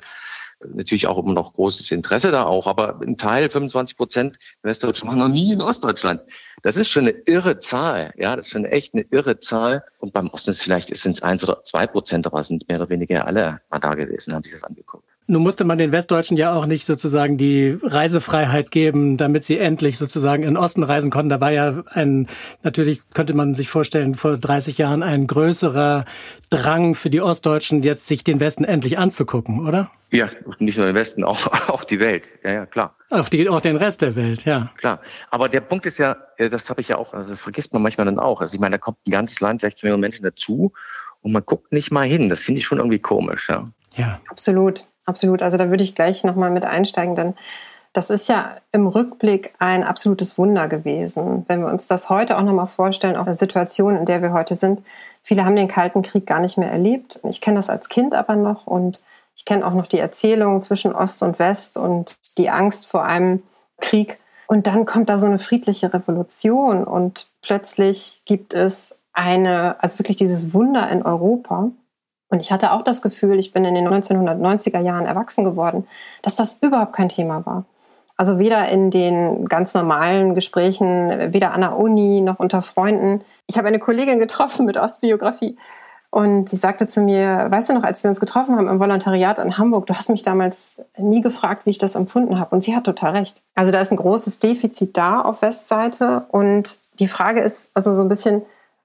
natürlich 0.74 1.06
auch 1.06 1.16
immer 1.16 1.32
noch 1.32 1.54
großes 1.54 1.90
Interesse 1.90 2.30
da 2.30 2.44
auch. 2.44 2.66
Aber 2.66 3.00
ein 3.00 3.16
Teil, 3.16 3.48
25 3.48 3.96
Prozent 3.96 4.38
Westdeutschen 4.60 5.08
waren 5.08 5.18
noch 5.18 5.28
nie 5.28 5.54
in 5.54 5.62
Ostdeutschland. 5.62 6.20
Das 6.62 6.76
ist 6.76 6.90
schon 6.90 7.08
eine 7.08 7.16
irre 7.24 7.60
Zahl. 7.60 8.12
Ja, 8.18 8.36
das 8.36 8.46
ist 8.46 8.52
schon 8.52 8.66
echt 8.66 8.92
eine 8.92 9.06
irre 9.10 9.40
Zahl. 9.40 9.84
Und 10.00 10.12
beim 10.12 10.28
Osten 10.28 10.50
ist 10.50 10.62
vielleicht 10.62 10.94
sind 10.94 11.16
es 11.16 11.22
eins 11.22 11.42
oder 11.42 11.64
zwei 11.64 11.86
Prozent, 11.86 12.26
aber 12.26 12.44
sind 12.44 12.68
mehr 12.68 12.78
oder 12.78 12.90
weniger 12.90 13.26
alle 13.26 13.62
mal 13.70 13.78
da 13.78 13.94
gewesen, 13.94 14.34
haben 14.34 14.44
sich 14.44 14.52
das 14.52 14.64
angeguckt. 14.64 15.01
Nun 15.32 15.44
musste 15.44 15.64
man 15.64 15.78
den 15.78 15.92
Westdeutschen 15.92 16.36
ja 16.36 16.52
auch 16.52 16.66
nicht 16.66 16.84
sozusagen 16.84 17.38
die 17.38 17.78
Reisefreiheit 17.82 18.70
geben, 18.70 19.16
damit 19.16 19.44
sie 19.44 19.56
endlich 19.56 19.96
sozusagen 19.96 20.42
in 20.42 20.50
den 20.50 20.56
Osten 20.58 20.82
reisen 20.82 21.10
konnten. 21.10 21.30
Da 21.30 21.40
war 21.40 21.50
ja 21.50 21.84
ein, 21.94 22.28
natürlich 22.62 23.00
könnte 23.14 23.32
man 23.32 23.54
sich 23.54 23.70
vorstellen, 23.70 24.14
vor 24.14 24.36
30 24.36 24.76
Jahren 24.76 25.02
ein 25.02 25.26
größerer 25.26 26.04
Drang 26.50 26.94
für 26.94 27.08
die 27.08 27.22
Ostdeutschen, 27.22 27.82
jetzt 27.82 28.08
sich 28.08 28.24
den 28.24 28.40
Westen 28.40 28.64
endlich 28.64 28.98
anzugucken, 28.98 29.66
oder? 29.66 29.90
Ja, 30.10 30.28
nicht 30.58 30.76
nur 30.76 30.84
den 30.84 30.94
Westen, 30.94 31.24
auch, 31.24 31.46
auch 31.70 31.84
die 31.84 31.98
Welt. 31.98 32.28
Ja, 32.44 32.52
ja, 32.52 32.66
klar. 32.66 32.94
Auch, 33.08 33.30
die, 33.30 33.48
auch 33.48 33.62
den 33.62 33.76
Rest 33.76 34.02
der 34.02 34.16
Welt, 34.16 34.44
ja. 34.44 34.70
Klar. 34.76 35.00
Aber 35.30 35.48
der 35.48 35.62
Punkt 35.62 35.86
ist 35.86 35.96
ja, 35.96 36.18
äh, 36.36 36.50
das 36.50 36.68
habe 36.68 36.82
ich 36.82 36.88
ja 36.88 36.98
auch, 36.98 37.14
also 37.14 37.30
das 37.30 37.40
vergisst 37.40 37.72
man 37.72 37.80
manchmal 37.80 38.04
dann 38.04 38.18
auch. 38.18 38.42
Also 38.42 38.54
ich 38.54 38.60
meine, 38.60 38.74
da 38.74 38.78
kommt 38.78 38.98
ein 39.08 39.12
ganzes 39.12 39.40
Land, 39.40 39.62
16 39.62 39.86
Millionen 39.86 40.02
Menschen 40.02 40.24
dazu 40.24 40.74
und 41.22 41.32
man 41.32 41.42
guckt 41.46 41.72
nicht 41.72 41.90
mal 41.90 42.06
hin. 42.06 42.28
Das 42.28 42.42
finde 42.42 42.58
ich 42.58 42.66
schon 42.66 42.76
irgendwie 42.76 42.98
komisch, 42.98 43.48
ja. 43.48 43.66
Ja. 43.96 44.20
Absolut. 44.28 44.84
Absolut. 45.04 45.42
Also 45.42 45.56
da 45.56 45.70
würde 45.70 45.82
ich 45.82 45.94
gleich 45.94 46.24
nochmal 46.24 46.50
mit 46.50 46.64
einsteigen, 46.64 47.16
denn 47.16 47.34
das 47.92 48.08
ist 48.08 48.28
ja 48.28 48.56
im 48.70 48.86
Rückblick 48.86 49.52
ein 49.58 49.84
absolutes 49.84 50.38
Wunder 50.38 50.68
gewesen. 50.68 51.44
Wenn 51.48 51.60
wir 51.60 51.68
uns 51.68 51.88
das 51.88 52.08
heute 52.08 52.38
auch 52.38 52.42
nochmal 52.42 52.66
vorstellen, 52.66 53.16
auch 53.16 53.26
eine 53.26 53.34
Situation, 53.34 53.96
in 53.96 54.06
der 54.06 54.22
wir 54.22 54.32
heute 54.32 54.54
sind. 54.54 54.82
Viele 55.22 55.44
haben 55.44 55.56
den 55.56 55.68
Kalten 55.68 56.02
Krieg 56.02 56.26
gar 56.26 56.40
nicht 56.40 56.56
mehr 56.56 56.70
erlebt. 56.70 57.20
Ich 57.28 57.40
kenne 57.40 57.56
das 57.56 57.68
als 57.68 57.88
Kind 57.88 58.14
aber 58.14 58.36
noch 58.36 58.66
und 58.66 59.00
ich 59.36 59.44
kenne 59.44 59.66
auch 59.66 59.74
noch 59.74 59.86
die 59.86 59.98
Erzählung 59.98 60.62
zwischen 60.62 60.94
Ost 60.94 61.22
und 61.22 61.38
West 61.38 61.76
und 61.76 62.16
die 62.38 62.50
Angst 62.50 62.86
vor 62.86 63.04
einem 63.04 63.42
Krieg. 63.80 64.18
Und 64.46 64.66
dann 64.66 64.86
kommt 64.86 65.08
da 65.08 65.18
so 65.18 65.26
eine 65.26 65.38
friedliche 65.38 65.92
Revolution 65.92 66.84
und 66.84 67.28
plötzlich 67.42 68.22
gibt 68.24 68.54
es 68.54 68.96
eine, 69.12 69.76
also 69.82 69.98
wirklich 69.98 70.16
dieses 70.16 70.54
Wunder 70.54 70.90
in 70.90 71.02
Europa. 71.02 71.70
Und 72.32 72.40
ich 72.40 72.50
hatte 72.50 72.72
auch 72.72 72.82
das 72.82 73.02
Gefühl, 73.02 73.38
ich 73.38 73.52
bin 73.52 73.66
in 73.66 73.74
den 73.74 73.86
1990er 73.86 74.80
Jahren 74.80 75.04
erwachsen 75.04 75.44
geworden, 75.44 75.86
dass 76.22 76.34
das 76.34 76.56
überhaupt 76.62 76.94
kein 76.94 77.10
Thema 77.10 77.44
war. 77.44 77.66
Also 78.16 78.38
weder 78.38 78.70
in 78.70 78.90
den 78.90 79.50
ganz 79.50 79.74
normalen 79.74 80.34
Gesprächen, 80.34 81.10
weder 81.34 81.52
an 81.52 81.60
der 81.60 81.76
Uni 81.76 82.22
noch 82.22 82.38
unter 82.38 82.62
Freunden. 82.62 83.22
Ich 83.46 83.58
habe 83.58 83.68
eine 83.68 83.78
Kollegin 83.78 84.18
getroffen 84.18 84.64
mit 84.64 84.78
Ostbiografie 84.78 85.58
und 86.08 86.50
die 86.50 86.56
sagte 86.56 86.86
zu 86.88 87.02
mir, 87.02 87.48
weißt 87.50 87.68
du 87.68 87.74
noch, 87.74 87.84
als 87.84 88.02
wir 88.02 88.08
uns 88.08 88.18
getroffen 88.18 88.56
haben 88.56 88.68
im 88.68 88.80
Volontariat 88.80 89.38
in 89.38 89.58
Hamburg, 89.58 89.86
du 89.86 89.94
hast 89.94 90.08
mich 90.08 90.22
damals 90.22 90.80
nie 90.96 91.20
gefragt, 91.20 91.66
wie 91.66 91.70
ich 91.70 91.78
das 91.78 91.96
empfunden 91.96 92.40
habe. 92.40 92.54
Und 92.54 92.62
sie 92.62 92.74
hat 92.74 92.84
total 92.84 93.12
recht. 93.12 93.42
Also 93.54 93.72
da 93.72 93.80
ist 93.80 93.90
ein 93.90 93.98
großes 93.98 94.38
Defizit 94.38 94.96
da 94.96 95.20
auf 95.20 95.42
Westseite. 95.42 96.24
Und 96.30 96.78
die 96.98 97.08
Frage 97.08 97.42
ist 97.42 97.70
also 97.74 97.92
so 97.92 98.00
ein 98.00 98.08
bisschen, 98.08 98.40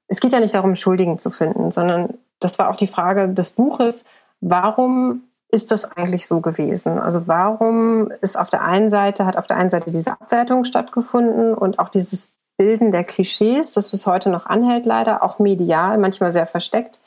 es 0.10 0.20
geht 0.20 0.34
ja 0.34 0.42
nicht 0.42 0.54
darum, 0.54 0.76
Schuldigen 0.76 1.18
zu 1.18 1.30
finden, 1.30 1.72
sondern 1.72 2.18
das 2.40 2.60
war 2.60 2.70
auch 2.70 2.76
die 2.76 2.88
Frage 2.88 3.30
des 3.30 3.52
Buches, 3.52 4.06
warum 4.42 5.24
ist 5.50 5.72
das 5.72 5.86
eigentlich 5.86 6.28
so 6.28 6.42
gewesen? 6.42 7.00
Also 7.00 7.28
warum 7.28 8.12
ist 8.22 8.38
auf 8.38 8.50
der 8.50 8.64
einen 8.64 8.90
Seite, 8.90 9.26
hat 9.26 9.38
auf 9.38 9.48
der 9.48 9.58
einen 9.58 9.70
Seite 9.70 9.90
diese 9.90 10.12
Abwertung 10.12 10.66
stattgefunden 10.66 11.54
und 11.54 11.80
auch 11.80 11.90
dieses 11.90 12.34
Bilden 12.58 12.92
der 12.92 13.04
Klischees, 13.04 13.72
das 13.72 13.90
bis 13.90 14.06
heute 14.08 14.30
noch 14.30 14.46
anhält 14.46 14.86
leider, 14.86 15.24
auch 15.24 15.40
medial, 15.40 15.98
manchmal 15.98 16.32
sehr 16.32 16.48
versteckt. 16.48 17.00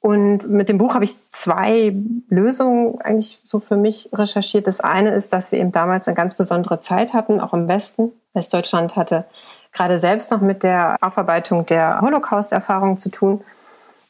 Und 0.00 0.48
mit 0.48 0.68
dem 0.68 0.78
Buch 0.78 0.94
habe 0.94 1.04
ich 1.04 1.28
zwei 1.28 1.94
Lösungen 2.28 3.00
eigentlich 3.00 3.40
so 3.42 3.58
für 3.58 3.76
mich 3.76 4.08
recherchiert. 4.12 4.66
Das 4.66 4.80
eine 4.80 5.10
ist, 5.10 5.32
dass 5.32 5.52
wir 5.52 5.58
eben 5.58 5.72
damals 5.72 6.06
eine 6.06 6.14
ganz 6.14 6.34
besondere 6.34 6.80
Zeit 6.80 7.14
hatten, 7.14 7.40
auch 7.40 7.52
im 7.52 7.68
Westen. 7.68 8.12
Westdeutschland 8.32 8.96
hatte 8.96 9.24
gerade 9.72 9.98
selbst 9.98 10.30
noch 10.30 10.40
mit 10.40 10.62
der 10.62 10.96
Aufarbeitung 11.00 11.66
der 11.66 12.00
Holocaust-Erfahrung 12.00 12.96
zu 12.96 13.10
tun 13.10 13.42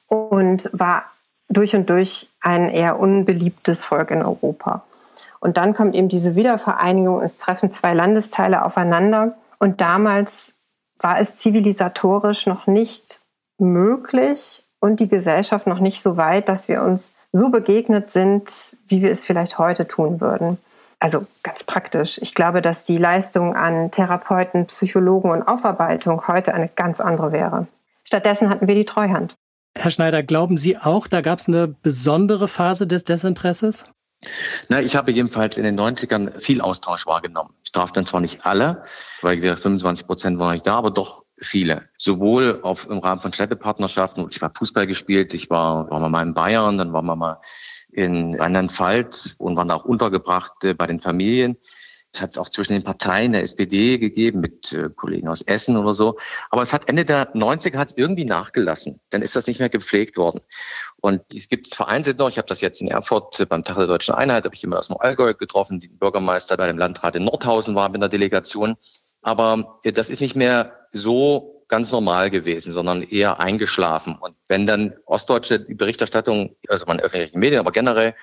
und 0.08 0.68
war 0.72 1.04
durch 1.48 1.74
und 1.74 1.88
durch 1.88 2.32
ein 2.40 2.68
eher 2.68 2.98
unbeliebtes 2.98 3.84
Volk 3.84 4.10
in 4.10 4.22
Europa. 4.22 4.82
Und 5.40 5.56
dann 5.56 5.72
kommt 5.72 5.94
eben 5.94 6.08
diese 6.08 6.34
Wiedervereinigung, 6.34 7.22
es 7.22 7.36
treffen 7.36 7.70
zwei 7.70 7.94
Landesteile 7.94 8.64
aufeinander. 8.64 9.36
Und 9.58 9.80
damals 9.80 10.54
war 10.98 11.20
es 11.20 11.38
zivilisatorisch 11.38 12.46
noch 12.46 12.66
nicht 12.66 13.20
möglich 13.58 14.64
und 14.80 15.00
die 15.00 15.08
Gesellschaft 15.08 15.66
noch 15.66 15.80
nicht 15.80 16.02
so 16.02 16.16
weit, 16.16 16.48
dass 16.48 16.68
wir 16.68 16.82
uns 16.82 17.16
so 17.32 17.50
begegnet 17.50 18.10
sind, 18.10 18.76
wie 18.86 19.02
wir 19.02 19.10
es 19.10 19.24
vielleicht 19.24 19.58
heute 19.58 19.86
tun 19.86 20.20
würden. 20.20 20.58
Also 21.00 21.26
ganz 21.44 21.62
praktisch. 21.62 22.18
Ich 22.20 22.34
glaube, 22.34 22.60
dass 22.60 22.82
die 22.82 22.98
Leistung 22.98 23.54
an 23.54 23.90
Therapeuten, 23.90 24.66
Psychologen 24.66 25.30
und 25.30 25.42
Aufarbeitung 25.42 26.26
heute 26.26 26.54
eine 26.54 26.68
ganz 26.68 27.00
andere 27.00 27.30
wäre. 27.30 27.68
Stattdessen 28.04 28.50
hatten 28.50 28.66
wir 28.66 28.74
die 28.74 28.84
Treuhand. 28.84 29.36
Herr 29.74 29.90
Schneider, 29.90 30.22
glauben 30.22 30.58
Sie 30.58 30.76
auch, 30.76 31.06
da 31.06 31.20
gab 31.20 31.38
es 31.38 31.48
eine 31.48 31.68
besondere 31.68 32.48
Phase 32.48 32.86
des 32.86 33.04
Desinteresses? 33.04 33.86
Na, 34.68 34.80
ich 34.82 34.96
habe 34.96 35.12
jedenfalls 35.12 35.56
in 35.58 35.64
den 35.64 35.78
90ern 35.78 36.38
viel 36.40 36.60
Austausch 36.60 37.06
wahrgenommen. 37.06 37.54
Ich 37.62 37.70
darf 37.70 37.92
dann 37.92 38.04
zwar 38.04 38.20
nicht 38.20 38.44
alle, 38.44 38.84
weil 39.22 39.42
wir 39.42 39.56
25 39.56 40.06
Prozent 40.06 40.38
waren 40.38 40.54
nicht 40.54 40.66
da, 40.66 40.76
aber 40.76 40.90
doch 40.90 41.24
viele. 41.40 41.82
Sowohl 41.98 42.60
auf, 42.62 42.88
im 42.90 42.98
Rahmen 42.98 43.20
von 43.20 43.32
Städtepartnerschaften, 43.32 44.26
ich 44.30 44.42
war 44.42 44.52
Fußball 44.56 44.88
gespielt, 44.88 45.34
ich 45.34 45.50
war, 45.50 45.88
war 45.90 46.08
mal 46.08 46.22
in 46.22 46.34
Bayern, 46.34 46.78
dann 46.78 46.92
waren 46.92 47.06
wir 47.06 47.14
mal 47.14 47.40
in 47.90 48.34
Rheinland-Pfalz 48.34 49.36
und 49.38 49.56
waren 49.56 49.70
auch 49.70 49.84
untergebracht 49.84 50.64
äh, 50.64 50.74
bei 50.74 50.86
den 50.86 51.00
Familien. 51.00 51.56
Es 52.12 52.22
hat 52.22 52.30
es 52.30 52.38
auch 52.38 52.48
zwischen 52.48 52.72
den 52.72 52.84
Parteien 52.84 53.32
der 53.32 53.42
SPD 53.42 53.98
gegeben, 53.98 54.40
mit 54.40 54.72
äh, 54.72 54.88
Kollegen 54.94 55.28
aus 55.28 55.42
Essen 55.42 55.76
oder 55.76 55.94
so. 55.94 56.16
Aber 56.50 56.62
es 56.62 56.72
hat 56.72 56.88
Ende 56.88 57.04
der 57.04 57.34
90er 57.34 57.76
hat 57.76 57.92
irgendwie 57.96 58.24
nachgelassen. 58.24 59.00
Dann 59.10 59.22
ist 59.22 59.36
das 59.36 59.46
nicht 59.46 59.60
mehr 59.60 59.68
gepflegt 59.68 60.16
worden. 60.16 60.40
Und 61.00 61.22
es 61.34 61.48
gibt 61.48 61.74
vereinzelt 61.74 62.18
noch, 62.18 62.28
ich 62.28 62.38
habe 62.38 62.48
das 62.48 62.60
jetzt 62.60 62.80
in 62.80 62.88
Erfurt 62.88 63.46
beim 63.48 63.62
Tag 63.62 63.76
der 63.76 63.86
Deutschen 63.86 64.14
Einheit, 64.14 64.44
habe 64.44 64.54
ich 64.54 64.64
immer 64.64 64.78
aus 64.78 64.88
dem 64.88 64.96
Allgäu 64.96 65.34
getroffen, 65.34 65.80
die 65.80 65.88
Bürgermeister 65.88 66.56
bei 66.56 66.66
dem 66.66 66.78
Landrat 66.78 67.14
in 67.14 67.24
Nordhausen 67.24 67.74
war 67.74 67.88
mit 67.88 67.96
einer 67.96 68.08
Delegation. 68.08 68.76
Aber 69.22 69.78
äh, 69.84 69.92
das 69.92 70.08
ist 70.08 70.20
nicht 70.20 70.36
mehr 70.36 70.72
so 70.92 71.64
ganz 71.68 71.92
normal 71.92 72.30
gewesen, 72.30 72.72
sondern 72.72 73.02
eher 73.02 73.40
eingeschlafen. 73.40 74.16
Und 74.18 74.34
wenn 74.48 74.66
dann 74.66 74.94
Ostdeutsche 75.04 75.58
Berichterstattung, 75.58 76.56
also 76.68 76.86
man 76.86 76.98
öffentlichen 76.98 77.38
Medien, 77.38 77.60
aber 77.60 77.72
generell 77.72 78.14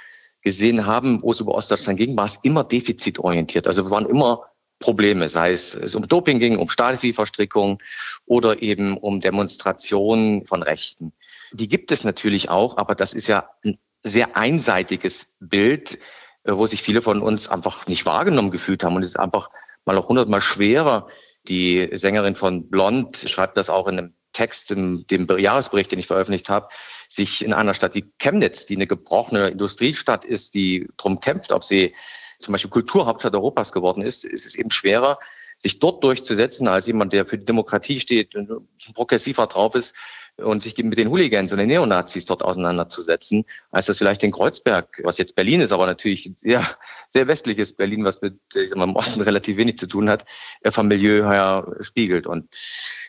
gesehen 0.46 0.86
haben, 0.86 1.22
wo 1.24 1.32
es 1.32 1.40
über 1.40 1.56
Ostdeutschland 1.56 1.98
ging, 1.98 2.16
war 2.16 2.25
es 2.25 2.40
immer 2.44 2.64
defizitorientiert. 2.64 3.68
Also 3.68 3.84
wir 3.84 3.90
waren 3.90 4.06
immer 4.06 4.44
Probleme, 4.80 5.28
sei 5.28 5.52
es, 5.52 5.74
es 5.75 5.96
um 5.96 6.08
Doping 6.08 6.38
ging, 6.40 6.58
um 6.60 6.70
Stasi-Verstrickung 6.70 7.82
oder 8.25 8.62
eben 8.62 8.96
um 8.96 9.20
Demonstrationen 9.20 10.46
von 10.46 10.62
Rechten. 10.62 11.14
Die 11.52 11.68
gibt 11.68 11.92
es 11.92 12.04
natürlich 12.04 12.50
auch, 12.50 12.78
aber 12.78 12.94
das 12.94 13.14
ist 13.14 13.28
ja 13.28 13.50
ein 13.64 13.80
sehr 14.04 14.38
einseitiges 14.38 15.36
Bild, 15.40 15.98
äh, 16.44 16.54
wo 16.54 16.68
sich 16.68 16.84
viele 16.84 17.02
von 17.02 17.22
uns 17.22 17.50
einfach 17.50 17.88
nicht 17.88 18.06
wahrgenommen 18.06 18.52
gefühlt 18.52 18.84
haben. 18.84 18.96
Und 18.96 19.04
es 19.04 19.10
ist 19.10 19.20
einfach 19.20 19.50
mal 19.84 19.98
auch 19.98 20.10
hundertmal 20.10 20.42
schwerer. 20.42 21.08
Die 21.48 21.90
Sängerin 21.94 22.36
von 22.36 22.70
Blond 22.70 23.18
schreibt 23.18 23.58
das 23.58 23.72
auch 23.72 23.88
in 23.88 23.98
einem 23.98 24.14
Text, 24.36 24.70
in 24.70 25.08
dem 25.08 25.27
Jahresbericht, 25.38 25.92
den 25.92 26.00
ich 26.00 26.08
veröffentlicht 26.08 26.50
habe, 26.50 26.70
sich 27.10 27.44
in 27.44 27.54
einer 27.54 27.74
Stadt 27.74 27.96
wie 27.96 28.06
Chemnitz, 28.20 28.65
die 28.65 28.75
eine 28.75 28.86
gebrochene 28.86 29.48
Industriestadt 29.48 30.25
ist, 30.25 30.54
die 30.54 30.88
darum 30.98 31.20
kämpft, 31.20 31.51
ob 31.51 31.63
sie 31.63 31.96
zum 32.39 32.51
Beispiel 32.51 32.70
Kulturhauptstadt 32.70 33.34
Europas 33.34 33.72
geworden 33.72 34.04
ist, 34.04 34.25
ist 34.25 34.46
es 34.46 34.56
eben 34.56 34.70
schwerer, 34.70 35.18
sich 35.58 35.80
dort 35.80 36.04
durchzusetzen, 36.04 36.68
als 36.68 36.86
jemand, 36.86 37.13
der 37.13 37.25
für 37.25 37.38
die 37.38 37.46
Demokratie 37.46 38.00
steht 38.00 38.36
und 38.36 38.50
progressiver 38.94 39.48
drauf 39.48 39.74
ist 39.75 39.96
und 40.38 40.63
sich 40.63 40.77
mit 40.77 40.98
den 40.98 41.10
Hooligans 41.10 41.54
und 41.54 41.60
den 41.60 41.68
Neonazis 41.68 42.25
dort 42.25 42.44
auseinanderzusetzen, 42.44 43.46
als 43.72 43.86
das 43.86 43.98
vielleicht 43.98 44.22
in 44.24 44.34
Kreuzberg, 44.34 45.01
was 45.04 45.18
jetzt 45.18 45.36
Berlin 45.36 45.62
ist, 45.62 45.72
aber 45.72 45.86
natürlich 45.86 46.30
sehr, 46.36 46.68
sehr 47.08 47.27
westliches 47.27 47.74
Berlin, 47.74 48.04
was 48.04 48.22
mit 48.22 48.38
dem 48.54 48.96
Osten 48.96 49.22
relativ 49.22 49.56
wenig 49.56 49.77
zu 49.77 49.88
tun 49.88 50.10
hat, 50.10 50.25
vom 50.65 50.89
Milieu 50.89 51.24
her 51.24 51.65
spiegelt. 51.80 52.27
Und 52.27 52.54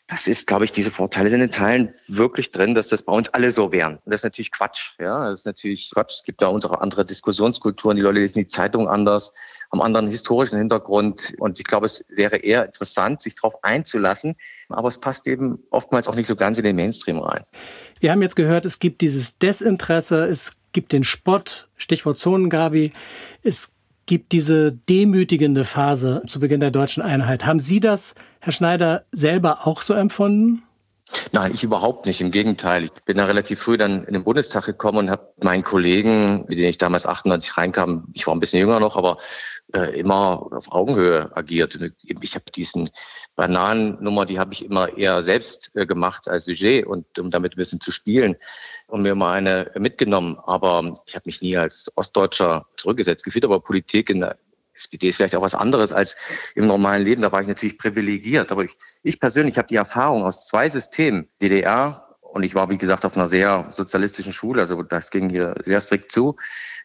das 0.09 0.29
ist, 0.29 0.47
glaube 0.47 0.65
ich, 0.65 0.71
diese 0.71 0.93
Vorteile 0.93 1.31
sind 1.31 1.41
in 1.41 1.51
Teilen 1.51 1.93
wirklich 2.07 2.53
drin, 2.53 2.75
dass 2.75 2.89
das 2.89 3.03
bei 3.03 3.13
uns 3.13 3.29
alle 3.31 3.51
so 3.51 3.73
wären. 3.73 3.95
Und 3.95 4.13
das 4.13 4.21
ist 4.21 4.25
natürlich 4.25 4.53
Quatsch. 4.53 4.93
Ja, 5.01 5.31
das 5.31 5.41
ist 5.41 5.47
natürlich 5.47 5.91
Quatsch. 5.93 6.19
Es 6.19 6.23
gibt 6.23 6.41
da 6.43 6.47
unsere 6.47 6.81
andere 6.81 7.05
Diskussionskulturen. 7.05 7.97
Die 7.97 8.03
Leute 8.03 8.21
lesen 8.21 8.39
die 8.39 8.47
Zeitung 8.47 8.89
anders, 8.89 9.33
haben 9.73 9.83
anderen 9.83 10.09
historischen 10.09 10.59
Hintergrund. 10.59 11.35
Und 11.41 11.59
ich 11.59 11.65
glaube, 11.65 11.87
es 11.87 12.05
wäre 12.09 12.37
eher 12.37 12.67
interessant, 12.67 13.21
sich 13.21 13.35
darauf 13.35 13.65
einzulassen. 13.65 14.37
Aber 14.69 14.87
es 14.87 14.99
passt 14.99 15.27
eben 15.27 15.59
oftmals 15.71 16.07
auch 16.07 16.15
nicht 16.15 16.29
so 16.29 16.37
ganz 16.37 16.57
in 16.59 16.65
den 16.65 16.77
Mainstream 16.77 17.19
rein. 17.19 17.45
Wir 17.99 18.13
haben 18.13 18.23
jetzt 18.23 18.37
gehört, 18.37 18.65
es 18.65 18.79
gibt 18.79 19.01
dieses 19.01 19.39
Desinteresse, 19.39 20.25
es 20.25 20.53
gibt 20.73 20.93
den 20.93 21.03
Spott, 21.03 21.69
Stichwort 21.77 22.19
Zonengabi. 22.19 22.93
Es 23.43 23.71
gibt 24.07 24.33
diese 24.33 24.73
demütigende 24.73 25.65
Phase 25.65 26.23
zu 26.27 26.41
Beginn 26.41 26.61
der 26.61 26.71
deutschen 26.71 27.03
Einheit. 27.03 27.45
Haben 27.45 27.61
Sie 27.61 27.81
das, 27.81 28.15
Herr 28.41 28.53
Schneider, 28.53 29.05
selber 29.13 29.67
auch 29.67 29.83
so 29.83 29.95
empfunden? 29.95 30.63
Nein, 31.33 31.53
ich 31.55 31.63
überhaupt 31.63 32.07
nicht. 32.07 32.21
Im 32.21 32.31
Gegenteil. 32.31 32.85
Ich 32.85 32.93
bin 33.05 33.17
da 33.17 33.27
relativ 33.27 33.61
früh 33.61 33.77
dann 33.77 34.05
in 34.05 34.15
den 34.15 34.25
Bundestag 34.25 34.65
gekommen 34.65 34.99
und 34.99 35.11
habe 35.11 35.33
meinen 35.43 35.63
Kollegen, 35.63 36.45
mit 36.49 36.59
denen 36.59 36.69
ich 36.69 36.79
damals 36.79 37.07
98 37.07 37.57
reinkam, 37.57 38.09
ich 38.13 38.27
war 38.27 38.35
ein 38.35 38.41
bisschen 38.41 38.59
jünger 38.61 38.81
noch, 38.81 38.97
aber 38.97 39.19
äh, 39.73 39.99
immer 39.99 40.49
auf 40.53 40.71
Augenhöhe 40.73 41.37
agiert. 41.37 41.79
Ich 42.21 42.35
habe 42.35 42.45
diesen 42.55 42.91
Bananennummer, 43.37 44.27
die 44.27 44.39
habe 44.39 44.53
ich 44.53 44.65
immer 44.65 44.97
eher 44.97 45.23
selbst 45.23 45.71
äh, 45.75 45.87
gemacht 45.87 46.29
als 46.29 46.45
Sujet 46.45 46.87
und 46.87 47.19
um 47.19 47.31
damit 47.31 47.55
ein 47.55 47.57
bisschen 47.57 47.81
zu 47.81 47.93
spielen 47.93 48.37
und 48.89 49.03
mir 49.03 49.15
mal 49.15 49.33
eine 49.33 49.71
mitgenommen. 49.77 50.39
Aber 50.45 50.95
ich 51.07 51.15
habe 51.15 51.25
mich 51.27 51.41
nie 51.41 51.57
als 51.57 51.91
Ostdeutscher 51.95 52.67
zurückgesetzt 52.77 53.25
gefühlt, 53.25 53.45
aber 53.45 53.61
Politik 53.61 54.11
in 54.11 54.21
der 54.21 54.37
SPD 54.77 55.09
ist 55.09 55.17
vielleicht 55.17 55.35
auch 55.35 55.43
was 55.43 55.55
anderes 55.55 55.93
als 55.93 56.17
im 56.55 56.67
normalen 56.67 57.05
Leben. 57.05 57.23
Da 57.23 57.33
war 57.33 57.41
ich 57.41 57.49
natürlich 57.49 57.79
privilegiert. 57.79 58.53
Aber 58.53 58.65
ich, 58.65 58.77
ich 59.03 59.21
persönlich 59.21 59.59
habe 59.59 59.69
die 59.69 59.77
Erfahrung 59.77 60.25
aus 60.25 60.47
zwei 60.47 60.69
Systemen, 60.69 61.29
DDR 61.41 62.07
und 62.37 62.43
ich 62.43 62.55
war, 62.55 62.69
wie 62.69 62.77
gesagt, 62.77 63.07
auf 63.07 63.17
einer 63.17 63.31
sehr 63.31 63.71
sozialistischen 63.73 64.33
Schule, 64.33 64.61
also 64.61 64.83
das 64.83 65.11
ging 65.11 65.31
hier 65.31 65.55
sehr 65.65 65.81
strikt 65.81 66.13
zu. 66.13 66.37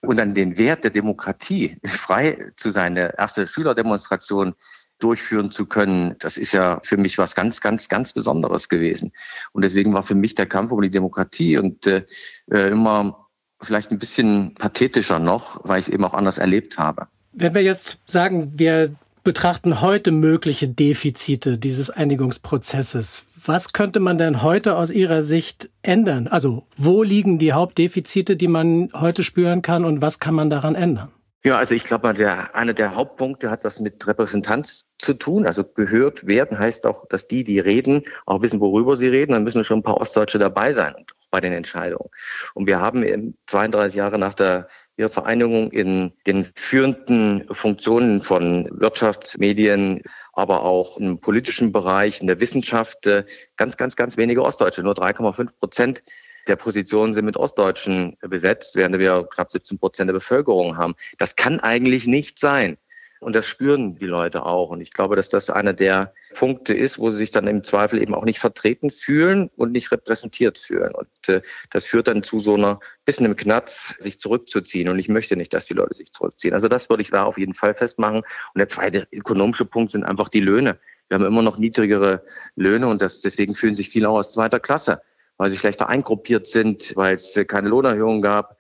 Und 0.02 0.16
dann 0.16 0.34
den 0.34 0.58
Wert 0.58 0.86
der 0.86 0.92
Demokratie, 0.92 1.78
frei 1.86 2.52
zu 2.56 2.70
sein, 2.70 2.98
eine 2.98 3.18
erste 3.18 3.48
Schülerdemonstration 3.48 4.56
durchführen 5.00 5.52
zu 5.52 5.66
können, 5.66 6.16
das 6.20 6.38
ist 6.38 6.54
ja 6.54 6.80
für 6.84 6.96
mich 6.96 7.18
was 7.18 7.36
ganz, 7.36 7.60
ganz, 7.60 7.90
ganz 7.90 8.14
Besonderes 8.14 8.70
gewesen. 8.70 9.12
Und 9.52 9.64
deswegen 9.64 9.94
war 9.94 10.04
für 10.04 10.16
mich 10.16 10.36
der 10.36 10.46
Kampf 10.46 10.72
um 10.72 10.82
die 10.82 10.90
Demokratie 10.90 11.58
und 11.58 11.86
äh, 11.86 12.06
äh 12.50 12.70
immer 12.70 13.28
vielleicht 13.62 13.92
ein 13.92 14.00
bisschen 14.00 14.54
pathetischer 14.54 15.20
noch, 15.20 15.60
weil 15.64 15.80
ich 15.80 15.88
es 15.88 15.94
eben 15.94 16.06
auch 16.06 16.14
anders 16.14 16.38
erlebt 16.38 16.78
habe. 16.78 17.08
Wenn 17.34 17.54
wir 17.54 17.64
jetzt 17.64 18.00
sagen, 18.06 18.60
wir 18.60 18.94
betrachten 19.24 19.80
heute 19.82 20.12
mögliche 20.12 20.68
Defizite 20.68 21.58
dieses 21.58 21.90
Einigungsprozesses, 21.90 23.24
was 23.46 23.72
könnte 23.72 24.00
man 24.00 24.18
denn 24.18 24.42
heute 24.42 24.76
aus 24.76 24.92
Ihrer 24.92 25.24
Sicht 25.24 25.70
ändern? 25.82 26.28
Also 26.28 26.68
wo 26.76 27.04
liegen 27.04 27.40
die 27.40 27.54
Hauptdefizite, 27.54 28.36
die 28.36 28.48
man 28.48 28.90
heute 28.94 29.24
spüren 29.24 29.62
kann 29.62 29.86
und 29.86 30.02
was 30.02 30.20
kann 30.20 30.36
man 30.36 30.50
daran 30.50 30.76
ändern? 30.76 31.12
Ja, 31.44 31.58
also 31.58 31.74
ich 31.74 31.86
glaube, 31.86 32.14
der, 32.14 32.54
einer 32.54 32.74
der 32.74 32.94
Hauptpunkte 32.96 33.50
hat 33.50 33.64
was 33.64 33.80
mit 33.80 34.06
Repräsentanz 34.06 34.90
zu 35.00 35.16
tun. 35.16 35.48
Also 35.48 35.64
gehört 35.64 36.28
werden 36.28 36.60
heißt 36.60 36.86
auch, 36.86 37.08
dass 37.08 37.28
die, 37.28 37.44
die 37.44 37.60
reden, 37.60 38.04
auch 38.28 38.44
wissen, 38.44 38.60
worüber 38.60 38.96
sie 38.96 39.08
reden. 39.08 39.32
Dann 39.32 39.44
müssen 39.44 39.64
schon 39.64 39.80
ein 39.80 39.84
paar 39.84 40.00
Ostdeutsche 40.00 40.38
dabei 40.38 40.72
sein 40.74 40.94
bei 41.32 41.40
den 41.40 41.54
Entscheidungen. 41.54 42.10
Und 42.54 42.68
wir 42.68 42.80
haben 42.80 43.34
32 43.48 43.96
Jahre 43.96 44.20
nach 44.20 44.36
der 44.36 44.68
Vereinigung 45.10 45.72
in 45.72 46.14
den 46.28 46.48
führenden 46.56 47.48
Funktionen 47.52 48.22
von 48.22 48.68
Wirtschaft, 48.72 49.38
Medien, 49.40 50.02
aber 50.34 50.64
auch 50.64 50.98
im 50.98 51.20
politischen 51.20 51.72
Bereich, 51.72 52.22
in 52.22 52.28
der 52.28 52.40
Wissenschaft 52.40 53.06
äh, 53.08 53.26
ganz, 53.58 53.78
ganz, 53.78 53.96
ganz 53.96 54.18
wenige 54.18 54.44
Ostdeutsche. 54.44 54.84
Nur 54.84 54.94
3,5 54.94 55.58
Prozent 55.58 56.04
der 56.48 56.56
Positionen 56.56 57.14
sind 57.14 57.26
mit 57.26 57.38
Ostdeutschen 57.38 58.18
besetzt, 58.22 58.76
während 58.76 58.98
wir 58.98 59.28
knapp 59.32 59.52
17 59.52 59.80
Prozent 59.80 60.10
der 60.10 60.14
Bevölkerung 60.14 60.78
haben. 60.78 60.96
Das 61.18 61.36
kann 61.36 61.60
eigentlich 61.60 62.08
nicht 62.08 62.40
sein. 62.40 62.78
Und 63.22 63.36
das 63.36 63.46
spüren 63.46 64.00
die 64.00 64.08
Leute 64.08 64.48
auch. 64.48 64.72
Und 64.72 64.82
ich 64.82 64.92
glaube, 64.92 65.16
dass 65.16 65.30
das 65.30 65.52
einer 65.52 65.74
der 65.74 66.12
Punkte 66.34 66.74
ist, 66.74 66.98
wo 66.98 67.12
sie 67.12 67.18
sich 67.18 67.30
dann 67.30 67.46
im 67.46 67.64
Zweifel 67.64 68.02
eben 68.02 68.16
auch 68.16 68.26
nicht 68.26 68.40
vertreten 68.40 68.90
fühlen 68.90 69.52
und 69.56 69.72
nicht 69.72 69.92
repräsentiert 69.92 70.58
fühlen. 70.58 70.92
Und 70.96 71.30
äh, 71.30 71.44
das 71.70 71.86
führt 71.86 72.08
dann 72.08 72.24
zu 72.24 72.40
so 72.40 72.56
einer 72.56 72.80
bisschen 73.06 73.28
im 73.28 73.36
Knatz, 73.36 73.96
sich 74.00 74.20
zurückzuziehen. 74.20 74.90
Und 74.90 74.98
ich 74.98 75.08
möchte 75.08 75.38
nicht, 75.38 75.54
dass 75.54 75.68
die 75.68 75.76
Leute 75.76 75.94
sich 75.94 76.12
zurückziehen. 76.12 76.56
Also 76.56 76.68
das 76.68 76.90
würde 76.90 77.04
ich 77.04 77.12
da 77.12 77.24
auf 77.24 77.38
jeden 77.38 77.54
Fall 77.54 77.76
festmachen. 77.76 78.18
Und 78.22 78.58
der 78.58 78.68
zweite 78.68 79.08
ökonomische 79.12 79.66
Punkt 79.66 79.92
sind 79.92 80.04
einfach 80.04 80.28
die 80.28 80.42
Löhne. 80.42 80.80
Wir 81.08 81.16
haben 81.16 81.26
immer 81.26 81.44
noch 81.44 81.60
niedrigere 81.60 82.24
Löhne 82.56 82.88
und 82.88 83.04
das, 83.04 83.22
deswegen 83.22 83.54
fühlen 83.54 83.76
sich 83.76 83.90
viele 83.90 84.10
auch 84.10 84.18
aus 84.18 84.34
zweiter 84.34 84.60
Klasse, 84.60 85.04
weil 85.38 85.52
sie 85.52 85.58
schlechter 85.58 85.90
eingruppiert 85.90 86.48
sind, 86.48 86.96
weil 86.96 87.14
es 87.14 87.40
keine 87.48 87.70
Lohnerhöhung 87.70 88.24
gab. 88.24 88.58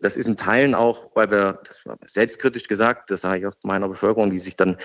Das 0.00 0.16
ist 0.16 0.26
in 0.26 0.36
Teilen 0.36 0.74
auch, 0.74 1.10
weil 1.14 1.30
wir, 1.30 1.60
das 1.66 1.84
war 1.84 1.98
selbstkritisch 2.06 2.68
gesagt, 2.68 3.10
das 3.10 3.22
sage 3.22 3.40
ich 3.40 3.46
auch 3.46 3.54
meiner 3.62 3.88
Bevölkerung, 3.88 4.30
die 4.30 4.38
sich 4.38 4.56
dann 4.56 4.76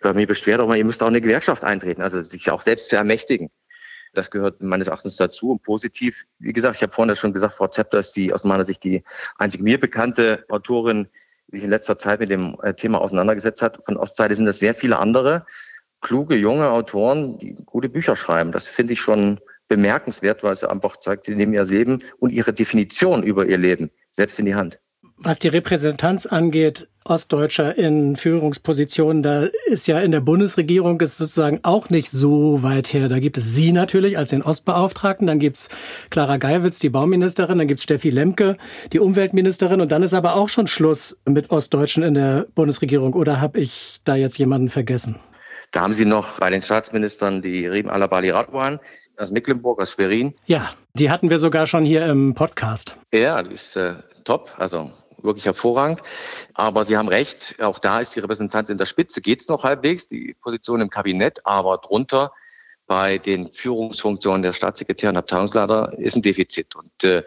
bei 0.00 0.14
mir 0.14 0.26
beschwert, 0.26 0.60
auch 0.60 0.68
mal, 0.68 0.78
ihr 0.78 0.84
müsst 0.84 1.02
auch 1.02 1.08
eine 1.08 1.20
Gewerkschaft 1.20 1.62
eintreten, 1.62 2.00
also 2.00 2.22
sich 2.22 2.50
auch 2.50 2.62
selbst 2.62 2.88
zu 2.88 2.96
ermächtigen. 2.96 3.50
Das 4.14 4.30
gehört 4.30 4.62
meines 4.62 4.88
Erachtens 4.88 5.16
dazu. 5.16 5.52
Und 5.52 5.62
positiv, 5.62 6.24
wie 6.38 6.52
gesagt, 6.52 6.76
ich 6.76 6.82
habe 6.82 6.92
vorhin 6.92 7.14
schon 7.16 7.32
gesagt, 7.32 7.54
Frau 7.54 7.68
Zepter 7.68 7.98
ist 7.98 8.12
die 8.12 8.32
aus 8.32 8.44
meiner 8.44 8.64
Sicht 8.64 8.84
die 8.84 9.02
einzig 9.36 9.62
mir 9.62 9.80
bekannte 9.80 10.44
Autorin, 10.48 11.08
die 11.48 11.56
sich 11.56 11.64
in 11.64 11.70
letzter 11.70 11.98
Zeit 11.98 12.20
mit 12.20 12.30
dem 12.30 12.56
äh, 12.62 12.74
Thema 12.74 13.00
auseinandergesetzt 13.00 13.62
hat. 13.62 13.80
Von 13.84 13.96
Ostseite 13.96 14.34
sind 14.34 14.46
das 14.46 14.58
sehr 14.58 14.74
viele 14.74 14.98
andere 14.98 15.46
kluge, 16.02 16.36
junge 16.36 16.70
Autoren, 16.70 17.38
die 17.38 17.54
gute 17.64 17.88
Bücher 17.88 18.16
schreiben. 18.16 18.52
Das 18.52 18.68
finde 18.68 18.92
ich 18.92 19.00
schon 19.00 19.40
bemerkenswert, 19.72 20.42
weil 20.42 20.52
es 20.52 20.64
einfach 20.64 20.98
zeigt, 20.98 21.24
sie 21.24 21.34
nehmen 21.34 21.54
ihr 21.54 21.64
Leben 21.64 22.00
und 22.18 22.30
ihre 22.30 22.52
Definition 22.52 23.22
über 23.22 23.46
ihr 23.46 23.56
Leben 23.56 23.90
selbst 24.10 24.38
in 24.38 24.44
die 24.44 24.54
Hand. 24.54 24.78
Was 25.16 25.38
die 25.38 25.48
Repräsentanz 25.48 26.26
angeht, 26.26 26.88
Ostdeutscher 27.04 27.78
in 27.78 28.16
Führungspositionen, 28.16 29.22
da 29.22 29.46
ist 29.66 29.86
ja 29.86 30.00
in 30.00 30.10
der 30.10 30.20
Bundesregierung 30.20 31.00
ist 31.00 31.16
sozusagen 31.16 31.60
auch 31.62 31.90
nicht 31.90 32.10
so 32.10 32.62
weit 32.62 32.92
her. 32.92 33.08
Da 33.08 33.18
gibt 33.18 33.38
es 33.38 33.54
Sie 33.54 33.72
natürlich 33.72 34.18
als 34.18 34.28
den 34.30 34.42
Ostbeauftragten, 34.42 35.26
dann 35.26 35.38
gibt's 35.38 35.68
Clara 36.10 36.36
Geiwitz, 36.36 36.80
die 36.80 36.90
Bauministerin, 36.90 37.58
dann 37.58 37.68
gibt's 37.68 37.84
Steffi 37.84 38.10
Lemke, 38.10 38.58
die 38.92 39.00
Umweltministerin 39.00 39.80
und 39.80 39.90
dann 39.90 40.02
ist 40.02 40.12
aber 40.12 40.34
auch 40.34 40.48
schon 40.48 40.66
Schluss 40.66 41.16
mit 41.24 41.50
Ostdeutschen 41.50 42.02
in 42.02 42.14
der 42.14 42.46
Bundesregierung. 42.54 43.14
Oder 43.14 43.40
habe 43.40 43.60
ich 43.60 44.00
da 44.04 44.16
jetzt 44.16 44.38
jemanden 44.38 44.68
vergessen? 44.68 45.16
Da 45.72 45.80
haben 45.80 45.94
Sie 45.94 46.04
noch 46.04 46.38
bei 46.38 46.50
den 46.50 46.60
Staatsministern 46.60 47.40
die 47.40 47.66
Riem 47.66 47.88
Alabali 47.88 48.28
Radwan 48.28 48.78
aus 49.16 49.30
Mecklenburg, 49.30 49.80
aus 49.80 49.92
Schwerin. 49.92 50.34
Ja, 50.46 50.70
die 50.94 51.10
hatten 51.10 51.30
wir 51.30 51.38
sogar 51.38 51.66
schon 51.66 51.84
hier 51.84 52.06
im 52.06 52.34
Podcast. 52.34 52.96
Ja, 53.12 53.42
die 53.42 53.54
ist 53.54 53.76
äh, 53.76 53.94
top, 54.24 54.50
also 54.58 54.90
wirklich 55.22 55.44
hervorragend. 55.44 56.02
Aber 56.54 56.84
Sie 56.84 56.96
haben 56.96 57.08
recht, 57.08 57.56
auch 57.60 57.78
da 57.78 58.00
ist 58.00 58.14
die 58.16 58.20
Repräsentanz 58.20 58.70
in 58.70 58.78
der 58.78 58.86
Spitze, 58.86 59.20
geht 59.20 59.40
es 59.40 59.48
noch 59.48 59.64
halbwegs, 59.64 60.08
die 60.08 60.34
Position 60.40 60.80
im 60.80 60.90
Kabinett, 60.90 61.46
aber 61.46 61.78
drunter 61.78 62.32
bei 62.86 63.18
den 63.18 63.50
Führungsfunktionen 63.50 64.42
der 64.42 64.52
Staatssekretär 64.52 65.10
und 65.10 65.16
Abteilungsleiter 65.16 65.94
ist 65.98 66.16
ein 66.16 66.22
Defizit. 66.22 66.74
Und 66.74 67.04
äh, 67.04 67.22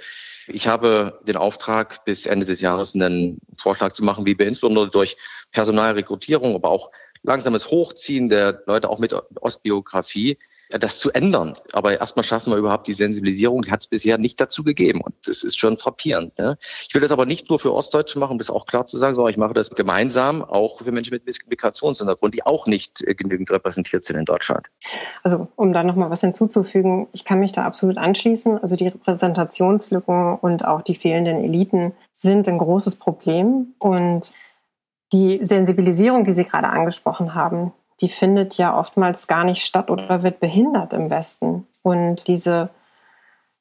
ich 0.48 0.68
habe 0.68 1.20
den 1.26 1.38
Auftrag, 1.38 2.06
bis 2.06 2.26
Ende 2.26 2.46
des 2.46 2.62
Jahres 2.62 2.94
einen 2.94 3.40
Vorschlag 3.58 3.94
zu 3.94 4.04
machen, 4.04 4.26
wie 4.26 4.38
wir 4.38 4.48
insbesondere 4.48 4.90
durch 4.90 5.18
Personalrekrutierung, 5.52 6.56
aber 6.56 6.70
auch 6.70 6.92
langsames 7.24 7.72
Hochziehen 7.72 8.30
der 8.30 8.62
Leute 8.68 8.90
auch 8.90 9.00
mit 9.00 9.16
Ostbiografie 9.42 10.38
das 10.70 11.00
zu 11.00 11.12
ändern. 11.12 11.54
Aber 11.74 12.00
erstmal 12.00 12.24
schaffen 12.24 12.52
wir 12.52 12.58
überhaupt 12.58 12.88
die 12.88 12.94
Sensibilisierung, 12.94 13.62
die 13.62 13.72
hat 13.72 13.82
es 13.82 13.88
bisher 13.88 14.18
nicht 14.18 14.40
dazu 14.42 14.64
gegeben. 14.64 15.02
Und 15.02 15.16
das 15.26 15.44
ist 15.44 15.58
schon 15.58 15.78
frappierend. 15.78 16.38
Ne? 16.38 16.58
Ich 16.88 16.94
will 16.94 17.02
das 17.02 17.12
aber 17.12 17.26
nicht 17.26 17.50
nur 17.50 17.60
für 17.60 17.74
Ostdeutsche 17.74 18.20
machen, 18.20 18.34
um 18.34 18.38
das 18.38 18.50
auch 18.50 18.66
klar 18.66 18.88
zu 18.88 18.98
sagen, 18.98 19.16
sondern 19.16 19.32
ich 19.32 19.38
mache 19.38 19.54
das 19.54 19.70
gemeinsam 19.70 20.44
auch 20.44 20.80
für 20.80 20.92
Menschen 20.92 21.14
mit 21.14 21.26
Migrationshintergrund, 21.26 22.34
die 22.34 22.46
auch 22.46 22.68
nicht 22.68 23.04
äh, 23.04 23.14
genügend 23.14 23.52
repräsentiert 23.52 24.06
sind 24.06 24.18
in 24.18 24.26
Deutschland. 24.26 24.68
Also 25.24 25.48
um 25.56 25.74
da 25.74 25.84
nochmal 25.84 26.10
was 26.10 26.22
hinzuzufügen, 26.22 27.08
ich 27.14 27.26
kann 27.26 27.40
mich 27.40 27.52
da 27.52 27.64
absolut 27.66 27.98
anschließen. 27.98 28.58
Also 28.60 28.76
die 28.76 28.88
Repräsentationslücken 28.88 30.38
und 30.38 30.66
auch 30.66 30.82
die 30.82 30.96
fehlenden 30.96 31.44
Eliten 31.44 31.94
sind 32.12 32.48
ein 32.48 32.58
großes 32.58 32.96
Problem. 32.96 33.76
Und 33.80 34.34
die 35.14 35.40
Sensibilisierung, 35.44 36.24
die 36.24 36.34
Sie 36.34 36.44
gerade 36.44 36.68
angesprochen 36.70 37.36
haben, 37.36 37.72
die 38.02 38.10
findet 38.10 38.56
ja 38.56 38.78
oftmals 38.78 39.28
gar 39.28 39.44
nicht 39.44 39.64
statt 39.64 39.90
oder 39.90 40.24
wird 40.24 40.40
behindert 40.40 40.94
im 40.94 41.10
Westen. 41.10 41.68
Und 41.82 42.28
diese, 42.28 42.70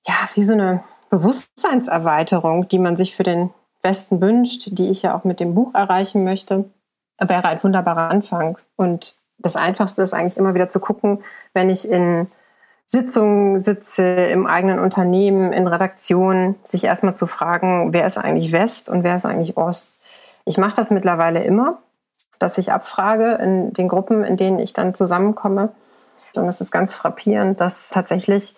ja, 0.07 0.15
wie 0.35 0.45
so 0.45 0.55
eine 0.55 0.83
Bewusstseinserweiterung, 1.11 2.69
die 2.69 2.79
man 2.79 2.97
sich 2.97 3.15
für 3.15 3.23
den 3.23 3.51
Westen 3.83 4.21
wünscht, 4.21 4.69
die 4.73 4.91
ich 4.91 5.03
ja 5.03 5.17
auch 5.17 5.25
mit 5.25 5.41
dem 5.41 5.55
Buch 5.55 5.75
erreichen 5.75 6.25
möchte, 6.25 6.65
wäre 7.21 7.45
ein 7.45 7.63
wunderbarer 7.63 8.11
Anfang. 8.11 8.59
Und 8.77 9.17
das 9.39 9.57
Einfachste 9.57 10.03
ist 10.03 10.15
eigentlich 10.15 10.37
immer 10.37 10.55
wieder 10.55 10.69
zu 10.69 10.81
gucken, 10.81 11.23
wenn 11.53 11.71
ich 11.71 11.89
in 11.89 12.29
Sitzungen 12.87 13.61
sitze, 13.61 14.03
im 14.03 14.47
eigenen 14.47 14.79
Unternehmen, 14.79 15.53
in 15.53 15.67
Redaktionen, 15.67 16.57
sich 16.65 16.85
erstmal 16.85 17.17
zu 17.17 17.27
fragen, 17.27 17.93
wer 17.93 18.07
ist 18.07 18.19
eigentlich 18.19 18.53
West 18.53 18.89
und 18.89 19.05
wer 19.05 19.17
ist 19.17 19.27
eigentlich 19.27 19.57
Ost. 19.57 19.99
Ich 20.45 20.59
mache 20.59 20.75
das 20.75 20.91
mittlerweile 20.91 21.43
immer 21.43 21.79
dass 22.39 22.59
ich 22.59 22.73
abfrage 22.73 23.35
in 23.35 23.73
den 23.73 23.89
Gruppen, 23.89 24.25
in 24.25 24.37
denen 24.37 24.59
ich 24.59 24.73
dann 24.73 24.95
zusammenkomme. 24.95 25.71
Und 26.35 26.49
es 26.49 26.61
ist 26.61 26.71
ganz 26.71 26.95
frappierend, 26.95 27.61
dass 27.61 27.91
tatsächlich 27.91 28.55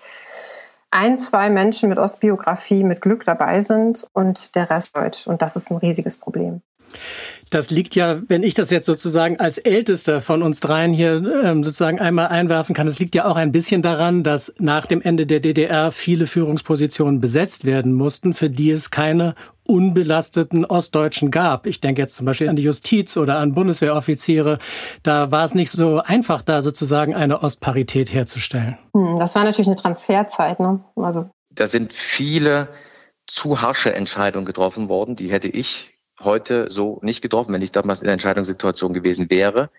ein, 0.91 1.19
zwei 1.19 1.51
Menschen 1.51 1.89
mit 1.89 1.99
Ostbiografie 1.99 2.85
mit 2.85 3.01
Glück 3.01 3.25
dabei 3.25 3.61
sind 3.61 4.07
und 4.13 4.55
der 4.55 4.71
Rest 4.71 4.97
Deutsch. 4.97 5.27
Und 5.27 5.43
das 5.43 5.57
ist 5.57 5.71
ein 5.71 5.77
riesiges 5.77 6.17
Problem. 6.17 6.63
Das 7.51 7.71
liegt 7.71 7.95
ja, 7.95 8.21
wenn 8.27 8.43
ich 8.43 8.55
das 8.55 8.71
jetzt 8.71 8.87
sozusagen 8.87 9.39
als 9.39 9.59
Ältester 9.59 10.21
von 10.21 10.43
uns 10.43 10.59
dreien 10.59 10.93
hier 10.93 11.23
ähm, 11.45 11.63
sozusagen 11.63 12.01
einmal 12.01 12.27
einwerfen 12.29 12.75
kann, 12.75 12.89
es 12.89 12.99
liegt 12.99 13.15
ja 13.15 13.25
auch 13.27 13.37
ein 13.37 13.53
bisschen 13.53 13.83
daran, 13.83 14.25
dass 14.25 14.53
nach 14.59 14.87
dem 14.87 15.01
Ende 15.01 15.27
der 15.27 15.39
DDR 15.39 15.93
viele 15.93 16.27
Führungspositionen 16.27 17.21
besetzt 17.21 17.65
werden 17.65 17.93
mussten, 17.93 18.35
für 18.35 18.51
die 18.51 18.73
es 18.73 18.91
keine 18.91 19.37
unbelasteten 19.65 20.65
Ostdeutschen 20.65 21.31
gab. 21.31 21.67
Ich 21.67 21.81
denke 21.81 22.03
jetzt 22.03 22.17
zum 22.17 22.27
Beispiel 22.27 22.49
an 22.49 22.57
die 22.57 22.63
Justiz 22.63 23.17
oder 23.17 23.39
an 23.39 23.55
Bundeswehroffiziere. 23.55 24.59
Da 25.05 25.31
war 25.31 25.45
es 25.45 25.55
nicht 25.55 25.71
so 25.71 26.01
einfach, 26.01 26.43
da 26.43 26.63
sozusagen 26.63 27.15
eine 27.15 27.43
Ostparität 27.43 28.13
herzustellen. 28.13 28.77
Hm, 28.93 29.19
das 29.19 29.37
war 29.37 29.45
natürlich 29.45 29.69
eine 29.69 29.77
Transferzeit. 29.77 30.59
Ne? 30.59 30.85
Also. 30.97 31.31
Da 31.51 31.69
sind 31.69 31.93
viele 31.93 32.69
zu 33.27 33.61
harsche 33.61 33.95
Entscheidungen 33.95 34.47
getroffen 34.47 34.89
worden. 34.89 35.15
Die 35.17 35.31
hätte 35.31 35.49
ich 35.49 35.96
heute 36.21 36.71
so 36.71 36.99
nicht 37.03 37.23
getroffen, 37.23 37.53
wenn 37.53 37.63
ich 37.63 37.73
damals 37.73 38.01
in 38.01 38.05
der 38.05 38.15
Entscheidungssituation 38.15 38.95
gewesen 38.95 39.31
wäre. 39.31 39.71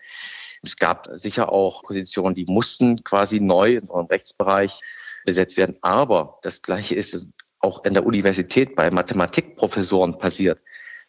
Es 0.62 0.76
gab 0.76 1.08
sicher 1.14 1.52
auch 1.52 1.82
Positionen, 1.82 2.34
die 2.34 2.46
mussten 2.46 3.04
quasi 3.04 3.40
neu 3.40 3.74
in 3.74 3.80
unserem 3.80 4.06
Rechtsbereich 4.06 4.80
besetzt 5.24 5.56
werden. 5.56 5.76
Aber 5.82 6.38
das 6.42 6.62
Gleiche 6.62 6.94
ist 6.94 7.26
auch 7.60 7.84
in 7.84 7.94
der 7.94 8.06
Universität 8.06 8.74
bei 8.76 8.90
Mathematikprofessoren 8.90 10.18
passiert. 10.18 10.60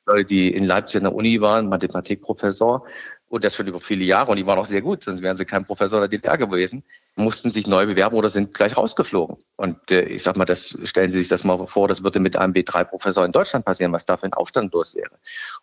Leute, 0.05 0.25
die 0.25 0.53
in 0.53 0.65
Leipzig 0.65 0.97
an 0.97 1.03
der 1.03 1.13
Uni 1.13 1.39
waren, 1.41 1.69
Mathematikprofessor, 1.69 2.85
und 3.27 3.43
das 3.43 3.55
schon 3.55 3.67
über 3.67 3.79
viele 3.79 4.03
Jahre 4.03 4.31
und 4.31 4.37
die 4.37 4.45
waren 4.45 4.57
auch 4.57 4.65
sehr 4.65 4.81
gut, 4.81 5.03
sonst 5.03 5.21
wären 5.21 5.37
sie 5.37 5.45
kein 5.45 5.65
Professor 5.65 5.99
der 5.99 6.09
DDR 6.09 6.37
gewesen, 6.37 6.83
mussten 7.19 7.51
sich 7.51 7.67
neu 7.67 7.85
bewerben 7.85 8.15
oder 8.15 8.29
sind 8.29 8.53
gleich 8.53 8.77
rausgeflogen. 8.77 9.37
Und 9.57 9.91
äh, 9.91 10.03
ich 10.03 10.23
sag 10.23 10.37
mal, 10.37 10.45
das 10.45 10.77
stellen 10.83 11.11
Sie 11.11 11.19
sich 11.19 11.27
das 11.27 11.43
mal 11.43 11.67
vor, 11.67 11.87
das 11.87 12.03
würde 12.03 12.19
mit 12.19 12.35
einem 12.35 12.53
B3-Professor 12.53 13.25
in 13.25 13.31
Deutschland 13.31 13.65
passieren, 13.65 13.91
was 13.91 14.05
da 14.05 14.17
für 14.17 14.25
ein 14.25 14.33
Aufstand 14.33 14.73
los 14.73 14.95
wäre. 14.95 15.11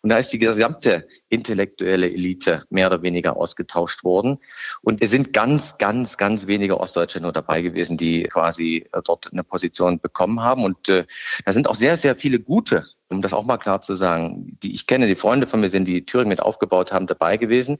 Und 0.01 0.09
da 0.09 0.17
ist 0.17 0.31
die 0.31 0.39
gesamte 0.39 1.07
intellektuelle 1.29 2.09
Elite 2.09 2.63
mehr 2.69 2.87
oder 2.87 3.01
weniger 3.01 3.35
ausgetauscht 3.35 4.03
worden. 4.03 4.37
Und 4.81 5.01
es 5.01 5.11
sind 5.11 5.33
ganz, 5.33 5.77
ganz, 5.77 6.17
ganz 6.17 6.47
wenige 6.47 6.79
Ostdeutsche 6.79 7.19
nur 7.19 7.33
dabei 7.33 7.61
gewesen, 7.61 7.97
die 7.97 8.23
quasi 8.23 8.85
äh, 8.91 9.01
dort 9.03 9.31
eine 9.31 9.43
Position 9.43 9.99
bekommen 9.99 10.41
haben. 10.41 10.63
Und 10.63 10.87
äh, 10.89 11.05
da 11.45 11.53
sind 11.53 11.67
auch 11.67 11.75
sehr, 11.75 11.97
sehr 11.97 12.15
viele 12.15 12.39
gute 12.39 12.85
um 13.09 13.21
das 13.21 13.33
auch 13.33 13.45
mal 13.45 13.57
klar 13.57 13.79
zu 13.81 13.95
sagen, 13.95 14.57
die 14.61 14.73
ich 14.73 14.85
kenne, 14.85 15.07
die 15.07 15.15
Freunde 15.15 15.47
von 15.47 15.61
mir 15.61 15.69
sind, 15.69 15.85
die 15.85 16.05
Thüringen 16.05 16.27
mit 16.27 16.41
aufgebaut 16.41 16.91
haben, 16.91 17.07
dabei 17.07 17.37
gewesen, 17.37 17.77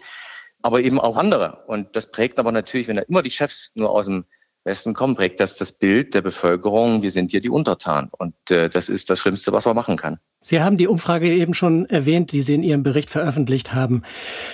aber 0.62 0.82
eben 0.82 1.00
auch 1.00 1.18
andere. 1.18 1.64
Und 1.68 1.96
das 1.96 2.12
prägt 2.12 2.40
aber 2.40 2.52
natürlich, 2.52 2.88
wenn 2.88 2.98
da 2.98 3.04
immer 3.04 3.22
die 3.22 3.32
Chefs 3.32 3.72
nur 3.76 3.92
aus 3.92 4.06
dem 4.06 4.26
Westen 4.68 4.94
kommen, 4.94 5.16
prägt 5.16 5.40
das 5.40 5.56
das 5.56 5.72
Bild 5.72 6.14
der 6.14 6.22
Bevölkerung, 6.22 7.02
wir 7.02 7.12
sind 7.12 7.32
hier 7.32 7.42
die 7.42 7.50
Untertan. 7.50 8.10
Und 8.18 8.36
äh, 8.52 8.70
das 8.70 8.90
ist 8.90 9.10
das 9.10 9.20
Schlimmste, 9.20 9.52
was 9.54 9.66
man 9.66 9.76
machen 9.76 9.98
kann. 9.98 10.20
Sie 10.42 10.62
haben 10.62 10.78
die 10.78 10.88
Umfrage 10.88 11.30
eben 11.30 11.54
schon 11.54 11.86
erwähnt, 11.88 12.32
die 12.32 12.42
Sie 12.42 12.54
in 12.54 12.64
Ihrem 12.64 12.84
Bericht 12.84 13.10
veröffentlicht 13.10 13.74
haben, 13.74 14.04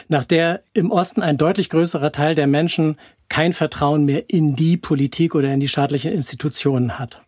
nach 0.07 0.25
der 0.25 0.63
im 0.73 0.91
Osten 0.91 1.21
ein 1.21 1.37
deutlich 1.37 1.69
größerer 1.69 2.11
Teil 2.11 2.35
der 2.35 2.47
Menschen 2.47 2.97
kein 3.27 3.53
Vertrauen 3.53 4.05
mehr 4.05 4.29
in 4.29 4.55
die 4.55 4.77
Politik 4.77 5.35
oder 5.35 5.51
in 5.51 5.59
die 5.59 5.67
staatlichen 5.67 6.11
Institutionen 6.11 6.99
hat. 6.99 7.23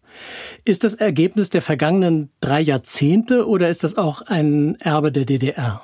Ist 0.63 0.83
das 0.83 0.93
Ergebnis 0.93 1.49
der 1.49 1.61
vergangenen 1.61 2.29
drei 2.39 2.61
Jahrzehnte 2.61 3.47
oder 3.47 3.69
ist 3.69 3.83
das 3.83 3.97
auch 3.97 4.21
ein 4.21 4.75
Erbe 4.79 5.11
der 5.11 5.25
DDR? 5.25 5.81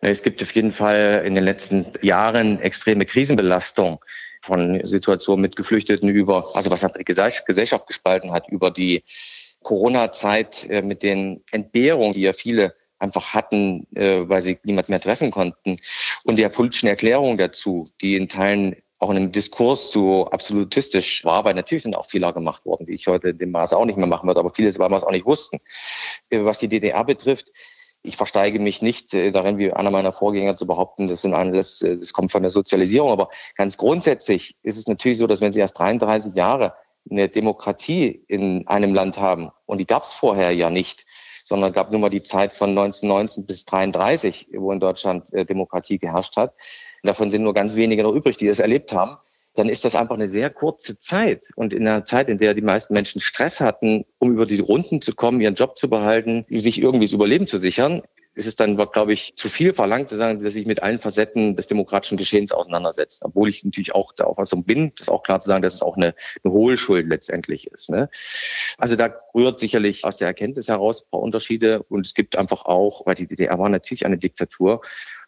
Es 0.00 0.22
gibt 0.22 0.42
auf 0.42 0.52
jeden 0.52 0.72
Fall 0.72 1.22
in 1.24 1.34
den 1.34 1.44
letzten 1.44 1.86
Jahren 2.02 2.60
extreme 2.60 3.06
Krisenbelastung 3.06 4.04
von 4.42 4.80
Situationen 4.84 5.42
mit 5.42 5.56
Geflüchteten 5.56 6.08
über, 6.08 6.54
also 6.54 6.70
was 6.70 6.80
die 6.80 7.04
Gesellschaft 7.04 7.86
gespalten 7.86 8.32
hat, 8.32 8.48
über 8.48 8.70
die 8.70 9.04
Corona-Zeit 9.62 10.68
äh, 10.68 10.82
mit 10.82 11.02
den 11.02 11.44
Entbehrungen, 11.52 12.12
die 12.12 12.22
ja 12.22 12.32
viele 12.32 12.74
einfach 12.98 13.34
hatten, 13.34 13.86
äh, 13.94 14.28
weil 14.28 14.42
sie 14.42 14.58
niemand 14.64 14.88
mehr 14.88 15.00
treffen 15.00 15.30
konnten 15.30 15.76
und 16.24 16.38
der 16.38 16.48
politischen 16.48 16.88
Erklärung 16.88 17.38
dazu, 17.38 17.84
die 18.00 18.16
in 18.16 18.28
Teilen 18.28 18.76
auch 18.98 19.10
in 19.10 19.16
einem 19.16 19.32
Diskurs 19.32 19.90
so 19.90 20.26
absolutistisch 20.30 21.24
war, 21.24 21.44
weil 21.44 21.54
natürlich 21.54 21.82
sind 21.82 21.96
auch 21.96 22.06
Fehler 22.06 22.32
gemacht 22.32 22.64
worden, 22.64 22.86
die 22.86 22.94
ich 22.94 23.08
heute 23.08 23.30
in 23.30 23.38
dem 23.38 23.50
Maße 23.50 23.76
auch 23.76 23.84
nicht 23.84 23.98
mehr 23.98 24.06
machen 24.06 24.28
würde, 24.28 24.38
aber 24.38 24.50
vieles, 24.50 24.78
weil 24.78 24.90
wir 24.90 24.96
es 24.96 25.02
auch 25.02 25.10
nicht 25.10 25.26
wussten. 25.26 25.58
Äh, 26.30 26.44
was 26.44 26.58
die 26.58 26.68
DDR 26.68 27.04
betrifft, 27.04 27.50
ich 28.02 28.16
versteige 28.16 28.58
mich 28.58 28.82
nicht 28.82 29.14
äh, 29.14 29.30
darin, 29.30 29.58
wie 29.58 29.72
einer 29.72 29.90
meiner 29.90 30.12
Vorgänger 30.12 30.56
zu 30.56 30.66
behaupten, 30.66 31.06
das, 31.06 31.22
sind 31.22 31.34
alles, 31.34 31.82
äh, 31.82 31.98
das 31.98 32.12
kommt 32.12 32.32
von 32.32 32.42
der 32.42 32.50
Sozialisierung. 32.50 33.10
Aber 33.10 33.28
ganz 33.56 33.76
grundsätzlich 33.76 34.56
ist 34.62 34.78
es 34.78 34.88
natürlich 34.88 35.18
so, 35.18 35.26
dass 35.26 35.40
wenn 35.40 35.52
Sie 35.52 35.60
erst 35.60 35.78
33 35.78 36.34
Jahre 36.34 36.74
eine 37.10 37.28
Demokratie 37.28 38.24
in 38.28 38.66
einem 38.66 38.94
Land 38.94 39.18
haben, 39.18 39.50
und 39.66 39.78
die 39.78 39.86
gab 39.86 40.04
es 40.04 40.12
vorher 40.12 40.52
ja 40.52 40.70
nicht, 40.70 41.04
sondern 41.44 41.72
gab 41.72 41.90
nur 41.90 42.00
mal 42.00 42.10
die 42.10 42.22
Zeit 42.22 42.52
von 42.52 42.70
1919 42.70 43.46
bis 43.46 43.64
33, 43.64 44.48
wo 44.54 44.72
in 44.72 44.80
Deutschland 44.80 45.28
Demokratie 45.32 45.98
geherrscht 45.98 46.36
hat, 46.36 46.54
davon 47.02 47.30
sind 47.30 47.42
nur 47.42 47.54
ganz 47.54 47.74
wenige 47.74 48.04
noch 48.04 48.14
übrig, 48.14 48.36
die 48.36 48.46
das 48.46 48.60
erlebt 48.60 48.92
haben, 48.92 49.16
dann 49.54 49.68
ist 49.68 49.84
das 49.84 49.94
einfach 49.94 50.14
eine 50.14 50.28
sehr 50.28 50.50
kurze 50.50 50.98
Zeit. 50.98 51.48
Und 51.56 51.72
in 51.72 51.86
einer 51.86 52.04
Zeit, 52.04 52.28
in 52.28 52.38
der 52.38 52.54
die 52.54 52.62
meisten 52.62 52.94
Menschen 52.94 53.20
Stress 53.20 53.60
hatten, 53.60 54.04
um 54.18 54.32
über 54.32 54.46
die 54.46 54.60
Runden 54.60 55.02
zu 55.02 55.14
kommen, 55.14 55.40
ihren 55.40 55.54
Job 55.54 55.76
zu 55.76 55.90
behalten, 55.90 56.46
sich 56.48 56.80
irgendwie 56.80 57.06
das 57.06 57.12
Überleben 57.12 57.46
zu 57.46 57.58
sichern, 57.58 58.02
ist 58.34 58.46
es 58.46 58.56
dann, 58.56 58.76
glaube 58.76 59.12
ich, 59.12 59.36
zu 59.36 59.50
viel 59.50 59.74
verlangt 59.74 60.08
zu 60.08 60.16
sagen, 60.16 60.42
dass 60.42 60.54
ich 60.54 60.64
mit 60.64 60.82
allen 60.82 60.98
Facetten 60.98 61.54
des 61.54 61.66
demokratischen 61.66 62.16
Geschehens 62.16 62.50
auseinandersetze. 62.50 63.18
Obwohl 63.22 63.50
ich 63.50 63.62
natürlich 63.62 63.94
auch 63.94 64.12
der 64.12 64.26
Auffassung 64.26 64.64
bin, 64.64 64.92
das 64.96 65.08
ist 65.08 65.10
auch 65.10 65.22
klar 65.22 65.40
zu 65.40 65.48
sagen, 65.48 65.62
dass 65.62 65.74
es 65.74 65.82
auch 65.82 65.98
eine, 65.98 66.14
eine 66.42 66.52
Hohlschuld 66.52 67.06
letztendlich 67.06 67.66
ist. 67.66 67.90
Ne? 67.90 68.08
Also 68.78 68.96
da 68.96 69.14
rührt 69.34 69.60
sicherlich 69.60 70.04
aus 70.04 70.16
der 70.16 70.28
Erkenntnis 70.28 70.68
heraus 70.68 71.02
ein 71.02 71.10
paar 71.10 71.20
Unterschiede. 71.20 71.82
Und 71.82 72.06
es 72.06 72.14
gibt 72.14 72.38
einfach 72.38 72.64
auch, 72.64 73.04
weil 73.04 73.16
die 73.16 73.26
DDR 73.26 73.58
war 73.58 73.68
natürlich 73.68 74.06
eine 74.06 74.16
Diktatur, 74.16 74.80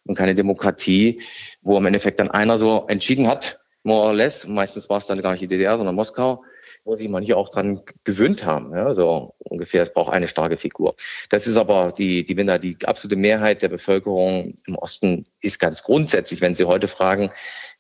und 0.06 0.16
keine 0.16 0.34
Demokratie, 0.34 1.22
wo 1.62 1.78
im 1.78 1.87
Endeffekt 1.87 2.20
dann 2.20 2.30
einer 2.30 2.58
so 2.58 2.84
entschieden 2.88 3.26
hat, 3.26 3.63
more 3.85 4.07
or 4.09 4.14
less, 4.14 4.47
meistens 4.47 4.88
war 4.88 4.99
es 4.99 5.07
dann 5.07 5.23
gar 5.23 5.33
nicht 5.33 5.42
die 5.42 5.49
DDR, 5.49 5.77
sondern 5.77 5.94
Moskau, 5.94 6.42
wo 6.85 6.97
sich 6.97 7.09
manche 7.09 7.37
auch 7.37 7.51
dran 7.51 7.83
gewöhnt 8.03 8.44
haben. 8.44 8.75
Ja, 8.75 8.94
so 8.94 9.35
ungefähr, 9.38 9.85
es 9.85 9.92
braucht 9.92 10.12
eine 10.12 10.27
starke 10.27 10.57
Figur. 10.57 10.97
Das 11.29 11.47
ist 11.47 11.57
aber 11.57 11.92
die, 11.92 12.25
die, 12.25 12.37
wenn 12.37 12.47
da 12.47 12.59
die 12.59 12.77
absolute 12.85 13.16
Mehrheit 13.16 13.62
der 13.62 13.68
Bevölkerung 13.68 14.55
im 14.66 14.75
Osten 14.77 15.27
ist 15.40 15.59
ganz 15.61 15.83
grundsätzlich, 15.83 16.40
wenn 16.40 16.55
Sie 16.55 16.64
heute 16.64 16.88
fragen, 16.88 17.31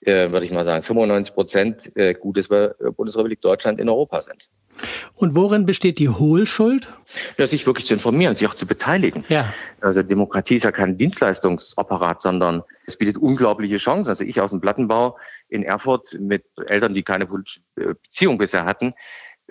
äh, 0.02 0.30
würde 0.30 0.44
ich 0.44 0.52
mal 0.52 0.64
sagen, 0.64 0.82
95 0.82 1.34
Prozent 1.34 1.96
äh, 1.96 2.12
Gutes 2.14 2.48
Bundesrepublik 2.48 3.40
Deutschland 3.40 3.80
in 3.80 3.88
Europa 3.88 4.22
sind. 4.22 4.50
Und 5.14 5.34
worin 5.34 5.66
besteht 5.66 5.98
die 5.98 6.08
Hohlschuld? 6.08 6.88
Ja, 7.38 7.46
sich 7.46 7.66
wirklich 7.66 7.86
zu 7.86 7.94
informieren, 7.94 8.36
sich 8.36 8.48
auch 8.48 8.54
zu 8.54 8.66
beteiligen. 8.66 9.24
Ja. 9.28 9.52
Also 9.80 10.02
Demokratie 10.02 10.56
ist 10.56 10.64
ja 10.64 10.72
kein 10.72 10.98
Dienstleistungsapparat, 10.98 12.22
sondern 12.22 12.62
es 12.86 12.96
bietet 12.96 13.18
unglaubliche 13.18 13.76
Chancen. 13.76 14.08
Also 14.08 14.24
ich 14.24 14.40
aus 14.40 14.50
dem 14.50 14.60
Plattenbau 14.60 15.16
in 15.48 15.62
Erfurt 15.62 16.18
mit 16.18 16.44
Eltern, 16.68 16.94
die 16.94 17.02
keine 17.02 17.28
Beziehung 17.74 18.38
bisher 18.38 18.64
hatten, 18.64 18.94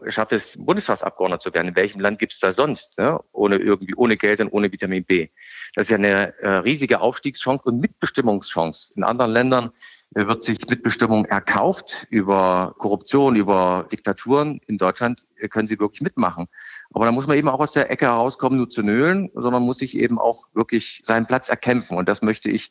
schafft 0.08 0.32
es, 0.32 0.58
Bundestagsabgeordneter 0.58 1.40
zu 1.40 1.54
werden. 1.54 1.70
In 1.70 1.76
welchem 1.76 2.00
Land 2.00 2.20
gibt 2.20 2.34
es 2.34 2.40
da 2.40 2.52
sonst? 2.52 2.98
Ne? 2.98 3.20
Ohne 3.32 3.58
irgendwie, 3.58 3.94
ohne 3.96 4.18
Geld 4.18 4.40
und 4.42 4.50
ohne 4.50 4.72
Vitamin 4.72 5.04
B. 5.06 5.30
Das 5.76 5.84
ist 5.84 5.92
ja 5.92 5.98
eine 5.98 6.38
äh, 6.40 6.50
riesige 6.58 7.00
Aufstiegschance 7.00 7.64
und 7.66 7.80
Mitbestimmungschance. 7.80 8.94
In 8.96 9.04
anderen 9.04 9.32
Ländern 9.32 9.66
äh, 9.66 9.72
wird 10.16 10.44
sich 10.44 10.58
Mitbestimmung 10.70 11.26
erkauft 11.26 12.08
über 12.10 12.76
Korruption, 12.78 13.36
über 13.36 13.88
Diktaturen. 13.92 14.60
In 14.68 14.78
Deutschland 14.78 15.26
können 15.50 15.68
sie 15.68 15.80
wirklich 15.80 16.02
mitmachen. 16.02 16.48
Aber 16.92 17.06
da 17.06 17.12
muss 17.12 17.28
man 17.28 17.38
eben 17.38 17.50
auch 17.50 17.60
aus 17.60 17.72
der 17.72 17.90
Ecke 17.90 18.06
herauskommen, 18.06 18.58
nur 18.58 18.70
zu 18.70 18.84
nölen, 18.84 19.30
sondern 19.34 19.64
muss 19.64 19.80
sich 19.80 19.98
eben 19.98 20.20
auch 20.20 20.48
wirklich 20.54 21.02
seinen 21.04 21.26
Platz 21.26 21.50
erkämpfen. 21.50 21.98
Und 21.98 22.08
das 22.08 22.22
möchte 22.22 22.50
ich 22.50 22.70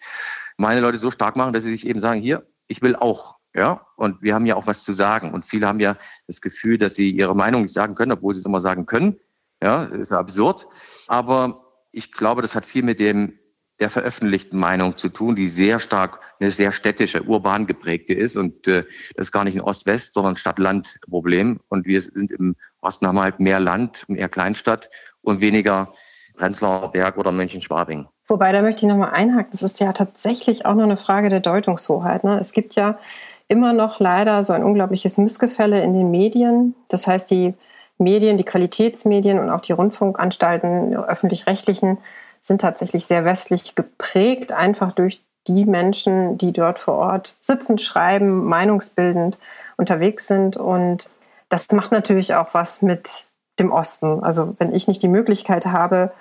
meine 0.56 0.80
Leute 0.80 0.98
so 0.98 1.10
stark 1.10 1.36
machen, 1.36 1.52
dass 1.52 1.64
sie 1.64 1.70
sich 1.70 1.86
eben 1.86 2.00
sagen, 2.00 2.20
hier, 2.20 2.46
ich 2.68 2.82
will 2.82 2.96
auch 2.96 3.36
ja, 3.54 3.86
und 3.96 4.22
wir 4.22 4.34
haben 4.34 4.46
ja 4.46 4.56
auch 4.56 4.66
was 4.66 4.82
zu 4.82 4.92
sagen. 4.92 5.32
Und 5.32 5.44
viele 5.44 5.66
haben 5.66 5.80
ja 5.80 5.98
das 6.26 6.40
Gefühl, 6.40 6.78
dass 6.78 6.94
sie 6.94 7.10
ihre 7.10 7.36
Meinung 7.36 7.62
nicht 7.62 7.74
sagen 7.74 7.94
können, 7.94 8.12
obwohl 8.12 8.34
sie 8.34 8.40
es 8.40 8.46
immer 8.46 8.62
sagen 8.62 8.86
können. 8.86 9.20
Ja, 9.62 9.84
ist 9.84 10.12
absurd. 10.12 10.66
Aber 11.06 11.60
ich 11.92 12.12
glaube, 12.12 12.42
das 12.42 12.56
hat 12.56 12.64
viel 12.64 12.82
mit 12.82 12.98
dem 12.98 13.38
der 13.82 13.90
veröffentlichten 13.90 14.60
Meinung 14.60 14.96
zu 14.96 15.08
tun, 15.08 15.34
die 15.34 15.48
sehr 15.48 15.80
stark 15.80 16.20
eine 16.38 16.52
sehr 16.52 16.70
städtische, 16.70 17.24
urban 17.24 17.66
geprägte 17.66 18.14
ist. 18.14 18.36
Und 18.36 18.68
äh, 18.68 18.84
das 19.16 19.26
ist 19.26 19.32
gar 19.32 19.42
nicht 19.42 19.56
ein 19.56 19.60
Ost-West, 19.60 20.14
sondern 20.14 20.36
Stadt-Land-Problem. 20.36 21.58
Und 21.68 21.84
wir 21.84 22.00
sind 22.00 22.30
im 22.30 22.54
Osten 22.80 23.08
haben 23.08 23.18
halt 23.18 23.40
mehr 23.40 23.58
Land, 23.58 24.04
mehr 24.08 24.28
Kleinstadt 24.28 24.88
und 25.20 25.40
weniger 25.40 25.92
Prenzlauer 26.36 26.92
Berg 26.92 27.18
oder 27.18 27.32
München-Schwabing. 27.32 28.06
Wobei, 28.28 28.52
da 28.52 28.62
möchte 28.62 28.86
ich 28.86 28.88
nochmal 28.88 29.10
einhaken, 29.14 29.50
das 29.50 29.64
ist 29.64 29.80
ja 29.80 29.92
tatsächlich 29.92 30.64
auch 30.64 30.76
noch 30.76 30.84
eine 30.84 30.96
Frage 30.96 31.28
der 31.28 31.40
Deutungshoheit. 31.40 32.22
Ne? 32.22 32.38
Es 32.38 32.52
gibt 32.52 32.76
ja 32.76 33.00
immer 33.48 33.72
noch 33.72 33.98
leider 33.98 34.44
so 34.44 34.52
ein 34.52 34.62
unglaubliches 34.62 35.18
Missgefälle 35.18 35.82
in 35.82 35.92
den 35.92 36.12
Medien. 36.12 36.76
Das 36.88 37.08
heißt, 37.08 37.28
die 37.32 37.54
Medien, 37.98 38.36
die 38.36 38.44
Qualitätsmedien 38.44 39.40
und 39.40 39.50
auch 39.50 39.60
die 39.60 39.72
Rundfunkanstalten, 39.72 40.94
öffentlich-rechtlichen, 40.96 41.98
sind 42.42 42.60
tatsächlich 42.60 43.06
sehr 43.06 43.24
westlich 43.24 43.74
geprägt, 43.74 44.52
einfach 44.52 44.92
durch 44.92 45.24
die 45.46 45.64
Menschen, 45.64 46.36
die 46.36 46.52
dort 46.52 46.78
vor 46.78 46.94
Ort 46.94 47.36
sitzen, 47.40 47.78
schreiben, 47.78 48.44
meinungsbildend 48.44 49.38
unterwegs 49.76 50.26
sind. 50.26 50.56
Und 50.56 51.08
das 51.48 51.70
macht 51.72 51.92
natürlich 51.92 52.34
auch 52.34 52.52
was 52.52 52.82
mit 52.82 53.26
dem 53.58 53.72
Osten. 53.72 54.22
Also 54.22 54.54
wenn 54.58 54.74
ich 54.74 54.88
nicht 54.88 55.02
die 55.02 55.08
Möglichkeit 55.08 55.66
habe, 55.66 56.12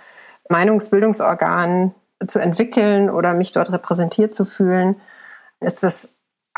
Meinungsbildungsorgan 0.49 1.93
zu 2.27 2.39
entwickeln 2.39 3.09
oder 3.09 3.33
mich 3.33 3.51
dort 3.51 3.71
repräsentiert 3.71 4.35
zu 4.35 4.45
fühlen, 4.45 4.99
ist 5.59 5.83
das 5.83 6.09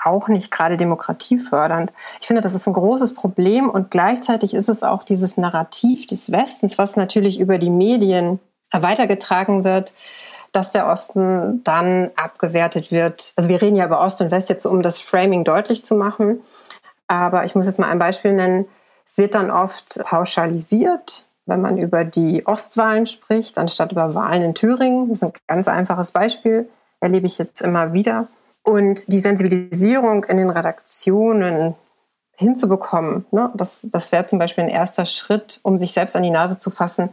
auch 0.04 0.28
nicht 0.28 0.52
gerade 0.52 0.76
demokratiefördernd. 0.76 1.94
Ich 2.20 2.28
finde, 2.28 2.42
das 2.42 2.56
ist 2.56 2.68
ein 2.68 2.74
großes 2.74 3.14
Problem 3.14 3.70
und 3.70 3.92
gleichzeitig 3.92 4.54
ist 4.54 4.68
es 4.68 4.84
auch 4.84 5.04
dieses 5.04 5.38
Narrativ 5.38 6.08
des 6.08 6.32
Westens, 6.32 6.78
was 6.78 6.96
natürlich 6.96 7.40
über 7.40 7.58
die 7.58 7.70
Medien 7.70 8.40
weitergetragen 8.74 9.64
wird, 9.64 9.94
dass 10.52 10.72
der 10.72 10.88
Osten 10.88 11.64
dann 11.64 12.12
abgewertet 12.16 12.92
wird. 12.92 13.34
Also 13.36 13.50
wir 13.50 13.62
reden 13.62 13.76
ja 13.76 13.86
über 13.86 14.02
Ost 14.02 14.22
und 14.22 14.32
West 14.32 14.50
jetzt, 14.50 14.66
um 14.66 14.82
das 14.82 15.00
Framing 15.00 15.44
deutlich 15.44 15.84
zu 15.84 15.96
machen. 15.96 16.42
Aber 17.08 17.44
ich 17.44 17.56
muss 17.56 17.66
jetzt 17.66 17.80
mal 17.80 17.90
ein 17.90 18.00
Beispiel 18.00 18.34
nennen. 18.34 18.66
Es 19.06 19.18
wird 19.18 19.36
dann 19.36 19.52
oft 19.52 20.00
pauschalisiert, 20.06 21.26
wenn 21.46 21.62
man 21.62 21.78
über 21.78 22.06
die 22.06 22.46
Ostwahlen 22.46 23.06
spricht, 23.06 23.58
anstatt 23.58 23.92
über 23.92 24.16
Wahlen 24.16 24.44
in 24.44 24.54
Thüringen. 24.54 25.10
Das 25.10 25.18
ist 25.18 25.24
ein 25.24 25.34
ganz 25.48 25.68
einfaches 25.68 26.12
Beispiel, 26.12 26.70
erlebe 27.02 27.26
ich 27.26 27.38
jetzt 27.38 27.62
immer 27.62 27.94
wieder. 27.94 28.30
Und 28.64 29.12
die 29.12 29.20
Sensibilisierung 29.20 30.24
in 30.24 30.38
den 30.38 30.50
Redaktionen 30.50 31.76
hinzubekommen, 32.36 33.26
ne, 33.32 33.52
das, 33.56 33.86
das 33.92 34.12
wäre 34.12 34.26
zum 34.26 34.40
Beispiel 34.40 34.64
ein 34.64 34.70
erster 34.70 35.06
Schritt, 35.06 35.60
um 35.64 35.78
sich 35.78 35.92
selbst 35.92 36.16
an 36.16 36.24
die 36.24 36.32
Nase 36.32 36.58
zu 36.58 36.72
fassen. 36.72 37.10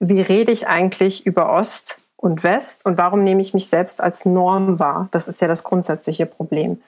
Wie 0.00 0.20
rede 0.20 0.50
ich 0.50 0.66
eigentlich 0.66 1.26
über 1.26 1.52
Ost 1.52 1.98
und 2.16 2.42
West 2.42 2.84
und 2.86 2.98
warum 2.98 3.22
nehme 3.22 3.40
ich 3.42 3.54
mich 3.54 3.68
selbst 3.68 4.02
als 4.02 4.24
Norm 4.24 4.78
wahr? 4.78 5.08
Das 5.10 5.28
ist 5.28 5.40
ja 5.40 5.48
das 5.48 5.62
grundsätzliche 5.62 6.26
Problem. 6.26 6.80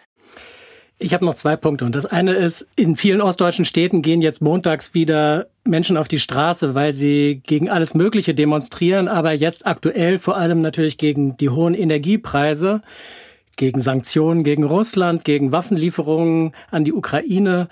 Ich 0.98 1.12
habe 1.12 1.25
noch 1.25 1.35
zwei 1.35 1.57
Punkte. 1.57 1.85
Und 1.85 1.94
das 1.94 2.07
eine 2.07 2.35
ist, 2.35 2.68
in 2.77 2.96
vielen 2.96 3.20
ostdeutschen 3.20 3.64
Städten 3.64 4.03
gehen 4.03 4.22
jetzt 4.22 4.40
montags 4.40 4.94
wieder 4.94 5.46
Menschen 5.64 5.96
auf 5.96 6.09
die 6.09 6.20
Straße, 6.20 6.75
weil 6.75 6.92
sie 6.92 7.42
gegen 7.44 7.68
alles 7.68 7.94
Mögliche 7.94 8.35
demonstrieren, 8.35 9.09
aber 9.09 9.33
jetzt 9.33 9.66
aktuell 9.66 10.18
vor 10.18 10.37
allem 10.37 10.61
natürlich 10.61 10.98
gegen 10.98 11.37
die 11.37 11.51
hohen 11.51 11.75
Energiepreise 11.75 12.83
gegen 13.57 13.81
Sanktionen 13.81 14.44
gegen 14.44 14.64
Russland, 14.64 15.25
gegen 15.25 15.53
Waffenlieferungen 15.53 16.53
an 16.70 16.85
die 16.85 16.92
Ukraine. 16.92 17.68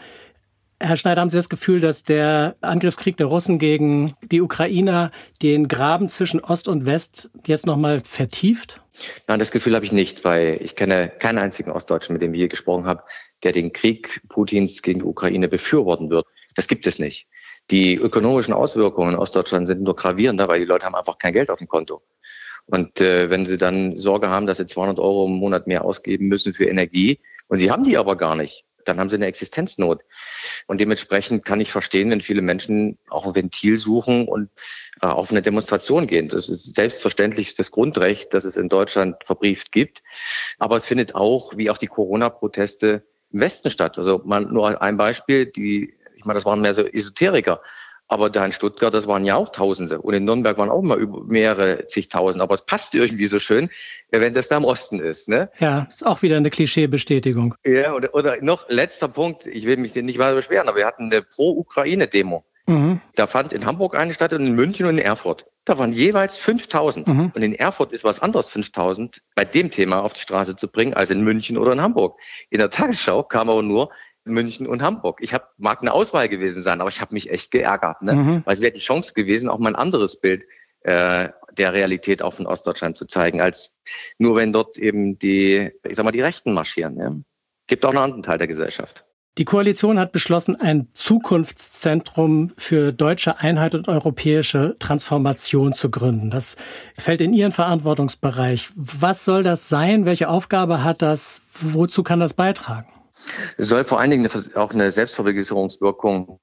Herr 0.82 0.96
Schneider, 0.96 1.20
haben 1.20 1.28
Sie 1.28 1.36
das 1.36 1.50
Gefühl, 1.50 1.80
dass 1.80 2.04
der 2.04 2.56
Angriffskrieg 2.62 3.18
der 3.18 3.26
Russen 3.26 3.58
gegen 3.58 4.14
die 4.22 4.40
Ukrainer 4.40 5.10
den 5.42 5.68
Graben 5.68 6.08
zwischen 6.08 6.40
Ost 6.40 6.68
und 6.68 6.86
West 6.86 7.30
jetzt 7.46 7.66
nochmal 7.66 8.00
vertieft? 8.02 8.80
Nein, 9.28 9.38
das 9.38 9.50
Gefühl 9.50 9.74
habe 9.74 9.84
ich 9.84 9.92
nicht, 9.92 10.24
weil 10.24 10.58
ich 10.62 10.76
kenne 10.76 11.12
keinen 11.18 11.36
einzigen 11.36 11.70
Ostdeutschen, 11.70 12.14
mit 12.14 12.22
dem 12.22 12.32
ich 12.32 12.38
hier 12.38 12.48
gesprochen 12.48 12.86
habe, 12.86 13.02
der 13.44 13.52
den 13.52 13.74
Krieg 13.74 14.22
Putins 14.30 14.80
gegen 14.80 15.00
die 15.00 15.04
Ukraine 15.04 15.48
befürworten 15.48 16.08
wird. 16.08 16.26
Das 16.54 16.66
gibt 16.66 16.86
es 16.86 16.98
nicht. 16.98 17.28
Die 17.70 17.96
ökonomischen 17.96 18.54
Auswirkungen 18.54 19.12
in 19.12 19.18
Ostdeutschland 19.18 19.66
sind 19.66 19.82
nur 19.82 19.96
gravierender, 19.96 20.48
weil 20.48 20.60
die 20.60 20.66
Leute 20.66 20.86
haben 20.86 20.94
einfach 20.94 21.18
kein 21.18 21.34
Geld 21.34 21.50
auf 21.50 21.58
dem 21.58 21.68
Konto. 21.68 22.02
Und 22.64 23.02
äh, 23.02 23.28
wenn 23.28 23.44
Sie 23.44 23.58
dann 23.58 23.98
Sorge 23.98 24.30
haben, 24.30 24.46
dass 24.46 24.56
Sie 24.56 24.66
200 24.66 24.98
Euro 24.98 25.26
im 25.26 25.32
Monat 25.32 25.66
mehr 25.66 25.84
ausgeben 25.84 26.28
müssen 26.28 26.54
für 26.54 26.64
Energie 26.64 27.20
und 27.48 27.58
Sie 27.58 27.70
haben 27.70 27.84
die 27.84 27.98
aber 27.98 28.16
gar 28.16 28.34
nicht, 28.34 28.64
dann 28.84 28.98
haben 28.98 29.08
Sie 29.08 29.16
eine 29.16 29.26
Existenznot. 29.26 30.02
Und 30.66 30.78
dementsprechend 30.78 31.44
kann 31.44 31.60
ich 31.60 31.72
verstehen, 31.72 32.10
wenn 32.10 32.20
viele 32.20 32.42
Menschen 32.42 32.98
auch 33.08 33.26
ein 33.26 33.34
Ventil 33.34 33.78
suchen 33.78 34.28
und 34.28 34.50
äh, 35.02 35.06
auf 35.06 35.30
eine 35.30 35.42
Demonstration 35.42 36.06
gehen. 36.06 36.28
Das 36.28 36.48
ist 36.48 36.74
selbstverständlich 36.74 37.54
das 37.54 37.70
Grundrecht, 37.70 38.34
das 38.34 38.44
es 38.44 38.56
in 38.56 38.68
Deutschland 38.68 39.16
verbrieft 39.24 39.72
gibt. 39.72 40.02
Aber 40.58 40.76
es 40.76 40.84
findet 40.84 41.14
auch, 41.14 41.56
wie 41.56 41.70
auch 41.70 41.78
die 41.78 41.86
Corona-Proteste 41.86 43.02
im 43.32 43.40
Westen 43.40 43.70
statt. 43.70 43.98
Also 43.98 44.20
mal 44.24 44.42
nur 44.42 44.80
ein 44.80 44.96
Beispiel, 44.96 45.46
die, 45.46 45.94
ich 46.16 46.24
meine, 46.24 46.36
das 46.36 46.44
waren 46.44 46.60
mehr 46.60 46.74
so 46.74 46.84
Esoteriker. 46.84 47.60
Aber 48.10 48.28
da 48.28 48.44
in 48.44 48.50
Stuttgart, 48.50 48.92
das 48.92 49.06
waren 49.06 49.24
ja 49.24 49.36
auch 49.36 49.52
Tausende. 49.52 50.00
Und 50.00 50.14
in 50.14 50.24
Nürnberg 50.24 50.58
waren 50.58 50.68
auch 50.68 50.82
mal 50.82 50.98
mehrere 51.26 51.86
zigtausend. 51.86 52.42
Aber 52.42 52.54
es 52.54 52.62
passt 52.62 52.92
irgendwie 52.96 53.26
so 53.26 53.38
schön, 53.38 53.70
wenn 54.10 54.34
das 54.34 54.48
da 54.48 54.56
im 54.56 54.64
Osten 54.64 54.98
ist. 54.98 55.28
Ne? 55.28 55.48
Ja, 55.60 55.86
ist 55.88 56.04
auch 56.04 56.20
wieder 56.20 56.36
eine 56.36 56.50
Klischeebestätigung. 56.50 57.54
Ja, 57.64 57.94
oder, 57.94 58.12
oder 58.12 58.42
noch 58.42 58.68
letzter 58.68 59.06
Punkt. 59.06 59.46
Ich 59.46 59.64
will 59.64 59.76
mich 59.76 59.94
nicht 59.94 60.18
weiter 60.18 60.34
beschweren, 60.34 60.68
aber 60.68 60.78
wir 60.78 60.86
hatten 60.86 61.04
eine 61.04 61.22
Pro-Ukraine-Demo. 61.22 62.44
Mhm. 62.66 63.00
Da 63.14 63.28
fand 63.28 63.52
in 63.52 63.64
Hamburg 63.64 63.94
eine 63.94 64.12
statt 64.12 64.32
und 64.32 64.44
in 64.44 64.56
München 64.56 64.86
und 64.86 64.98
in 64.98 65.04
Erfurt. 65.04 65.46
Da 65.64 65.78
waren 65.78 65.92
jeweils 65.92 66.36
5000. 66.36 67.06
Mhm. 67.06 67.32
Und 67.32 67.42
in 67.42 67.54
Erfurt 67.54 67.92
ist 67.92 68.02
was 68.02 68.18
anderes, 68.18 68.48
5000 68.48 69.22
bei 69.36 69.44
dem 69.44 69.70
Thema 69.70 70.02
auf 70.02 70.14
die 70.14 70.20
Straße 70.20 70.56
zu 70.56 70.66
bringen, 70.66 70.94
als 70.94 71.10
in 71.10 71.22
München 71.22 71.56
oder 71.56 71.72
in 71.72 71.80
Hamburg. 71.80 72.18
In 72.50 72.58
der 72.58 72.70
Tagesschau 72.70 73.22
kam 73.22 73.48
aber 73.48 73.62
nur, 73.62 73.90
München 74.24 74.66
und 74.66 74.82
Hamburg. 74.82 75.18
Ich 75.20 75.32
hab, 75.32 75.52
mag 75.58 75.80
eine 75.80 75.92
Auswahl 75.92 76.28
gewesen 76.28 76.62
sein, 76.62 76.80
aber 76.80 76.90
ich 76.90 77.00
habe 77.00 77.14
mich 77.14 77.30
echt 77.30 77.50
geärgert, 77.50 78.02
ne? 78.02 78.14
Mhm. 78.14 78.42
weil 78.44 78.54
es 78.54 78.60
wäre 78.60 78.72
die 78.72 78.80
Chance 78.80 79.14
gewesen, 79.14 79.48
auch 79.48 79.58
mal 79.58 79.70
ein 79.70 79.76
anderes 79.76 80.20
Bild 80.20 80.44
äh, 80.82 81.28
der 81.52 81.72
Realität 81.72 82.22
auch 82.22 82.34
von 82.34 82.46
Ostdeutschland 82.46 82.96
zu 82.96 83.06
zeigen, 83.06 83.40
als 83.40 83.76
nur 84.18 84.36
wenn 84.36 84.52
dort 84.52 84.78
eben 84.78 85.18
die, 85.18 85.70
ich 85.86 85.96
sag 85.96 86.04
mal, 86.04 86.12
die 86.12 86.20
Rechten 86.20 86.52
marschieren. 86.52 86.94
Ne? 86.94 87.24
Gibt 87.66 87.84
auch 87.84 87.90
einen 87.90 87.98
anderen 87.98 88.22
Teil 88.22 88.38
der 88.38 88.46
Gesellschaft. 88.46 89.04
Die 89.38 89.44
Koalition 89.44 89.98
hat 89.98 90.12
beschlossen, 90.12 90.56
ein 90.60 90.88
Zukunftszentrum 90.92 92.52
für 92.56 92.92
deutsche 92.92 93.38
Einheit 93.38 93.74
und 93.74 93.88
europäische 93.88 94.76
Transformation 94.78 95.72
zu 95.72 95.88
gründen. 95.90 96.30
Das 96.30 96.56
fällt 96.98 97.20
in 97.20 97.32
Ihren 97.32 97.52
Verantwortungsbereich. 97.52 98.70
Was 98.74 99.24
soll 99.24 99.42
das 99.42 99.68
sein? 99.68 100.04
Welche 100.04 100.28
Aufgabe 100.28 100.82
hat 100.82 101.00
das? 101.00 101.42
Wozu 101.60 102.02
kann 102.02 102.20
das 102.20 102.34
beitragen? 102.34 102.88
Es 103.56 103.68
soll 103.68 103.84
vor 103.84 104.00
allen 104.00 104.10
Dingen 104.10 104.28
auch 104.54 104.72
eine 104.72 104.90
Selbstvergewisserungswirkung 104.90 106.38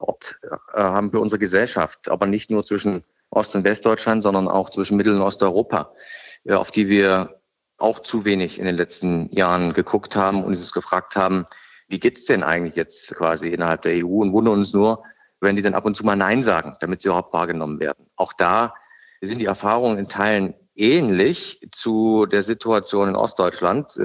äh, 0.74 0.78
haben 0.78 1.12
für 1.12 1.20
unsere 1.20 1.40
Gesellschaft, 1.40 2.10
aber 2.10 2.26
nicht 2.26 2.52
nur 2.52 2.64
zwischen 2.64 3.04
Ost- 3.30 3.56
und 3.56 3.64
Westdeutschland, 3.64 4.24
sondern 4.24 4.48
auch 4.48 4.70
zwischen 4.70 4.98
Mittel- 4.98 5.16
und 5.16 5.22
Osteuropa, 5.22 5.94
äh, 6.46 6.54
auf 6.54 6.72
die 6.72 6.88
wir 6.88 7.42
auch 7.78 8.00
zu 8.00 8.26
wenig 8.26 8.60
in 8.60 8.66
den 8.66 8.76
letzten 8.76 9.32
Jahren 9.32 9.74
geguckt 9.74 10.16
haben 10.16 10.44
und 10.44 10.54
uns 10.54 10.72
gefragt 10.72 11.16
haben, 11.16 11.46
wie 11.88 12.00
geht's 12.00 12.26
denn 12.26 12.44
eigentlich 12.44 12.76
jetzt 12.76 13.16
quasi 13.16 13.50
innerhalb 13.50 13.84
der 13.84 14.04
EU 14.04 14.22
und 14.22 14.34
wundern 14.34 14.56
uns 14.56 14.74
nur, 14.74 15.04
wenn 15.40 15.56
die 15.56 15.62
dann 15.62 15.76
ab 15.76 15.86
und 15.86 15.96
zu 15.96 16.06
mal 16.06 16.16
Nein 16.16 16.44
sagen, 16.44 16.76
damit 16.80 17.02
sie 17.02 17.10
überhaupt 17.10 17.34
wahrgenommen 17.34 17.80
werden. 17.80 18.08
Auch 18.16 18.34
da 18.34 18.74
sind 19.22 19.40
die 19.40 19.46
Erfahrungen 19.46 19.98
in 19.98 20.08
Teilen 20.08 20.56
ähnlich 20.76 21.68
zu 21.72 22.26
der 22.26 22.44
Situation 22.44 23.10
in 23.10 23.16
Ostdeutschland. 23.16 23.96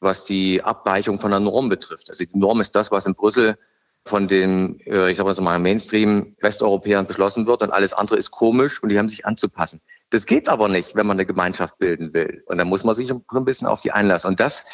Was 0.00 0.24
die 0.24 0.62
Abweichung 0.62 1.20
von 1.20 1.30
der 1.30 1.40
Norm 1.40 1.68
betrifft. 1.68 2.10
Also 2.10 2.24
die 2.24 2.38
Norm 2.38 2.60
ist 2.60 2.74
das, 2.74 2.90
was 2.90 3.06
in 3.06 3.14
Brüssel 3.14 3.58
von 4.04 4.28
den, 4.28 4.80
äh, 4.86 5.10
ich 5.10 5.18
sage 5.18 5.42
mal, 5.42 5.58
Mainstream 5.58 6.36
Westeuropäern 6.40 7.06
beschlossen 7.06 7.46
wird 7.46 7.62
und 7.62 7.70
alles 7.70 7.92
andere 7.92 8.16
ist 8.16 8.30
komisch 8.30 8.82
und 8.82 8.88
die 8.88 8.98
haben 8.98 9.08
sich 9.08 9.26
anzupassen. 9.26 9.80
Das 10.08 10.26
geht 10.26 10.48
aber 10.48 10.68
nicht, 10.68 10.96
wenn 10.96 11.06
man 11.06 11.16
eine 11.16 11.26
Gemeinschaft 11.26 11.78
bilden 11.78 12.12
will. 12.14 12.42
Und 12.46 12.58
da 12.58 12.64
muss 12.64 12.82
man 12.82 12.94
sich 12.94 13.10
ein 13.12 13.44
bisschen 13.44 13.68
auf 13.68 13.82
die 13.82 13.92
einlassen. 13.92 14.28
Und 14.28 14.40
das 14.40 14.64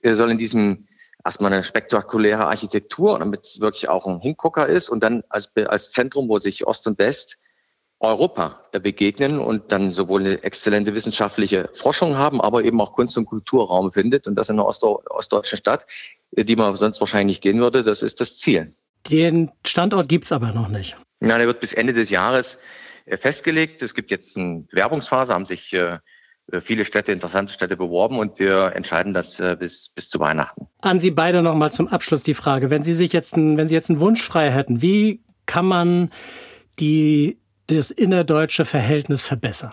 äh, 0.00 0.12
soll 0.12 0.30
in 0.30 0.38
diesem 0.38 0.86
erstmal 1.24 1.52
eine 1.52 1.62
spektakuläre 1.62 2.46
Architektur, 2.46 3.18
damit 3.18 3.46
es 3.46 3.60
wirklich 3.60 3.88
auch 3.88 4.06
ein 4.06 4.20
Hingucker 4.20 4.66
ist 4.66 4.88
und 4.88 5.02
dann 5.02 5.22
als, 5.28 5.52
als 5.66 5.92
Zentrum, 5.92 6.28
wo 6.28 6.38
sich 6.38 6.66
Ost 6.66 6.86
und 6.86 6.98
West 6.98 7.38
Europa 8.00 8.60
begegnen 8.72 9.38
und 9.38 9.72
dann 9.72 9.92
sowohl 9.92 10.22
eine 10.22 10.42
exzellente 10.42 10.94
wissenschaftliche 10.94 11.68
Forschung 11.74 12.16
haben, 12.16 12.40
aber 12.40 12.64
eben 12.64 12.80
auch 12.80 12.94
Kunst- 12.94 13.16
und 13.18 13.26
Kulturraum 13.26 13.92
findet 13.92 14.26
und 14.26 14.36
das 14.36 14.48
in 14.48 14.58
einer 14.58 14.66
ostdeutschen 14.66 15.58
Stadt, 15.58 15.86
die 16.32 16.56
man 16.56 16.74
sonst 16.76 17.00
wahrscheinlich 17.00 17.36
nicht 17.36 17.42
gehen 17.42 17.60
würde, 17.60 17.82
das 17.82 18.02
ist 18.02 18.20
das 18.20 18.36
Ziel. 18.38 18.74
Den 19.10 19.50
Standort 19.66 20.08
gibt's 20.08 20.32
aber 20.32 20.52
noch 20.52 20.68
nicht. 20.68 20.96
Ja, 21.20 21.36
der 21.36 21.46
wird 21.46 21.60
bis 21.60 21.72
Ende 21.72 21.92
des 21.92 22.10
Jahres 22.10 22.58
äh, 23.06 23.16
festgelegt. 23.16 23.82
Es 23.82 23.94
gibt 23.94 24.10
jetzt 24.10 24.36
eine 24.36 24.64
Werbungsphase, 24.72 25.34
haben 25.34 25.46
sich 25.46 25.72
äh, 25.72 25.98
viele 26.60 26.84
Städte, 26.84 27.12
interessante 27.12 27.52
Städte 27.52 27.76
beworben 27.76 28.18
und 28.18 28.38
wir 28.38 28.72
entscheiden 28.74 29.14
das 29.14 29.38
äh, 29.40 29.56
bis, 29.58 29.90
bis 29.90 30.08
zu 30.08 30.18
Weihnachten. 30.20 30.66
An 30.80 30.98
Sie 30.98 31.10
beide 31.10 31.42
nochmal 31.42 31.72
zum 31.72 31.88
Abschluss 31.88 32.22
die 32.22 32.34
Frage. 32.34 32.70
Wenn 32.70 32.82
Sie 32.82 32.94
sich 32.94 33.12
jetzt, 33.12 33.36
ein, 33.36 33.56
wenn 33.56 33.68
Sie 33.68 33.74
jetzt 33.74 33.90
einen 33.90 34.00
Wunsch 34.00 34.22
frei 34.22 34.50
hätten, 34.50 34.82
wie 34.82 35.22
kann 35.46 35.66
man 35.66 36.10
die, 36.78 37.38
das 37.76 37.90
innerdeutsche 37.90 38.64
Verhältnis 38.64 39.22
verbessern? 39.22 39.72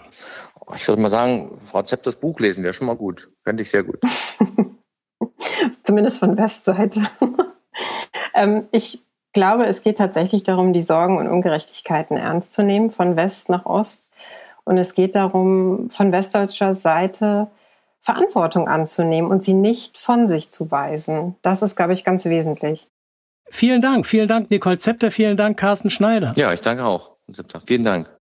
Ich 0.75 0.87
würde 0.87 1.01
mal 1.01 1.09
sagen, 1.09 1.59
Frau 1.69 1.81
Zepp, 1.81 2.03
das 2.03 2.15
Buch 2.15 2.39
lesen 2.39 2.63
wäre 2.63 2.73
schon 2.73 2.87
mal 2.87 2.95
gut. 2.95 3.29
Fände 3.43 3.61
ich 3.61 3.71
sehr 3.71 3.83
gut. 3.83 3.99
Zumindest 5.83 6.19
von 6.19 6.37
Westseite. 6.37 7.01
ähm, 8.35 8.67
ich 8.71 9.01
glaube, 9.33 9.65
es 9.65 9.81
geht 9.81 9.97
tatsächlich 9.97 10.43
darum, 10.43 10.73
die 10.73 10.81
Sorgen 10.81 11.17
und 11.17 11.27
Ungerechtigkeiten 11.27 12.17
ernst 12.17 12.53
zu 12.53 12.63
nehmen, 12.63 12.91
von 12.91 13.15
West 13.15 13.49
nach 13.49 13.65
Ost. 13.65 14.07
Und 14.65 14.77
es 14.77 14.93
geht 14.95 15.15
darum, 15.15 15.89
von 15.89 16.11
westdeutscher 16.11 16.75
Seite 16.75 17.47
Verantwortung 18.01 18.67
anzunehmen 18.67 19.29
und 19.31 19.43
sie 19.43 19.53
nicht 19.53 19.97
von 19.97 20.27
sich 20.27 20.49
zu 20.49 20.71
weisen. 20.71 21.35
Das 21.41 21.61
ist, 21.61 21.75
glaube 21.75 21.93
ich, 21.93 22.03
ganz 22.03 22.25
wesentlich. 22.25 22.89
Vielen 23.49 23.81
Dank, 23.81 24.05
vielen 24.05 24.27
Dank, 24.27 24.49
Nicole 24.49 24.77
Zepter, 24.77 25.11
vielen 25.11 25.37
Dank, 25.37 25.57
Carsten 25.57 25.89
Schneider. 25.89 26.33
Ja, 26.35 26.51
ich 26.53 26.61
danke 26.61 26.85
auch. 26.85 27.16
Vielen 27.65 27.83
Dank. 27.83 28.17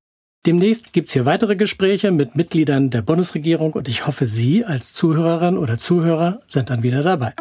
Demnächst 0.46 0.92
gibt 0.92 1.08
es 1.08 1.12
hier 1.12 1.26
weitere 1.26 1.56
Gespräche 1.56 2.12
mit 2.12 2.36
Mitgliedern 2.36 2.90
der 2.90 3.02
Bundesregierung 3.02 3.72
und 3.72 3.88
ich 3.88 4.06
hoffe, 4.06 4.26
Sie 4.26 4.64
als 4.64 4.92
Zuhörerin 4.92 5.58
oder 5.58 5.76
Zuhörer 5.76 6.40
sind 6.46 6.70
dann 6.70 6.84
wieder 6.84 7.02
dabei. 7.02 7.34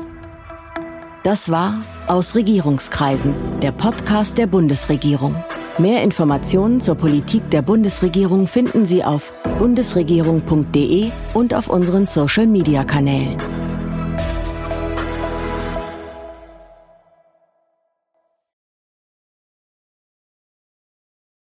Das 1.24 1.50
war 1.50 1.82
Aus 2.08 2.36
Regierungskreisen, 2.36 3.60
der 3.62 3.72
Podcast 3.72 4.38
der 4.38 4.48
Bundesregierung. 4.48 5.36
Mehr 5.78 6.04
Informationen 6.04 6.82
zur 6.82 6.96
Politik 6.96 7.50
der 7.52 7.62
Bundesregierung 7.62 8.48
finden 8.48 8.86
Sie 8.86 9.04
auf 9.04 9.34
bundesregierung.de 9.60 11.12
und 11.34 11.54
auf 11.54 11.68
unseren 11.68 12.06
Social-Media-Kanälen. 12.06 13.65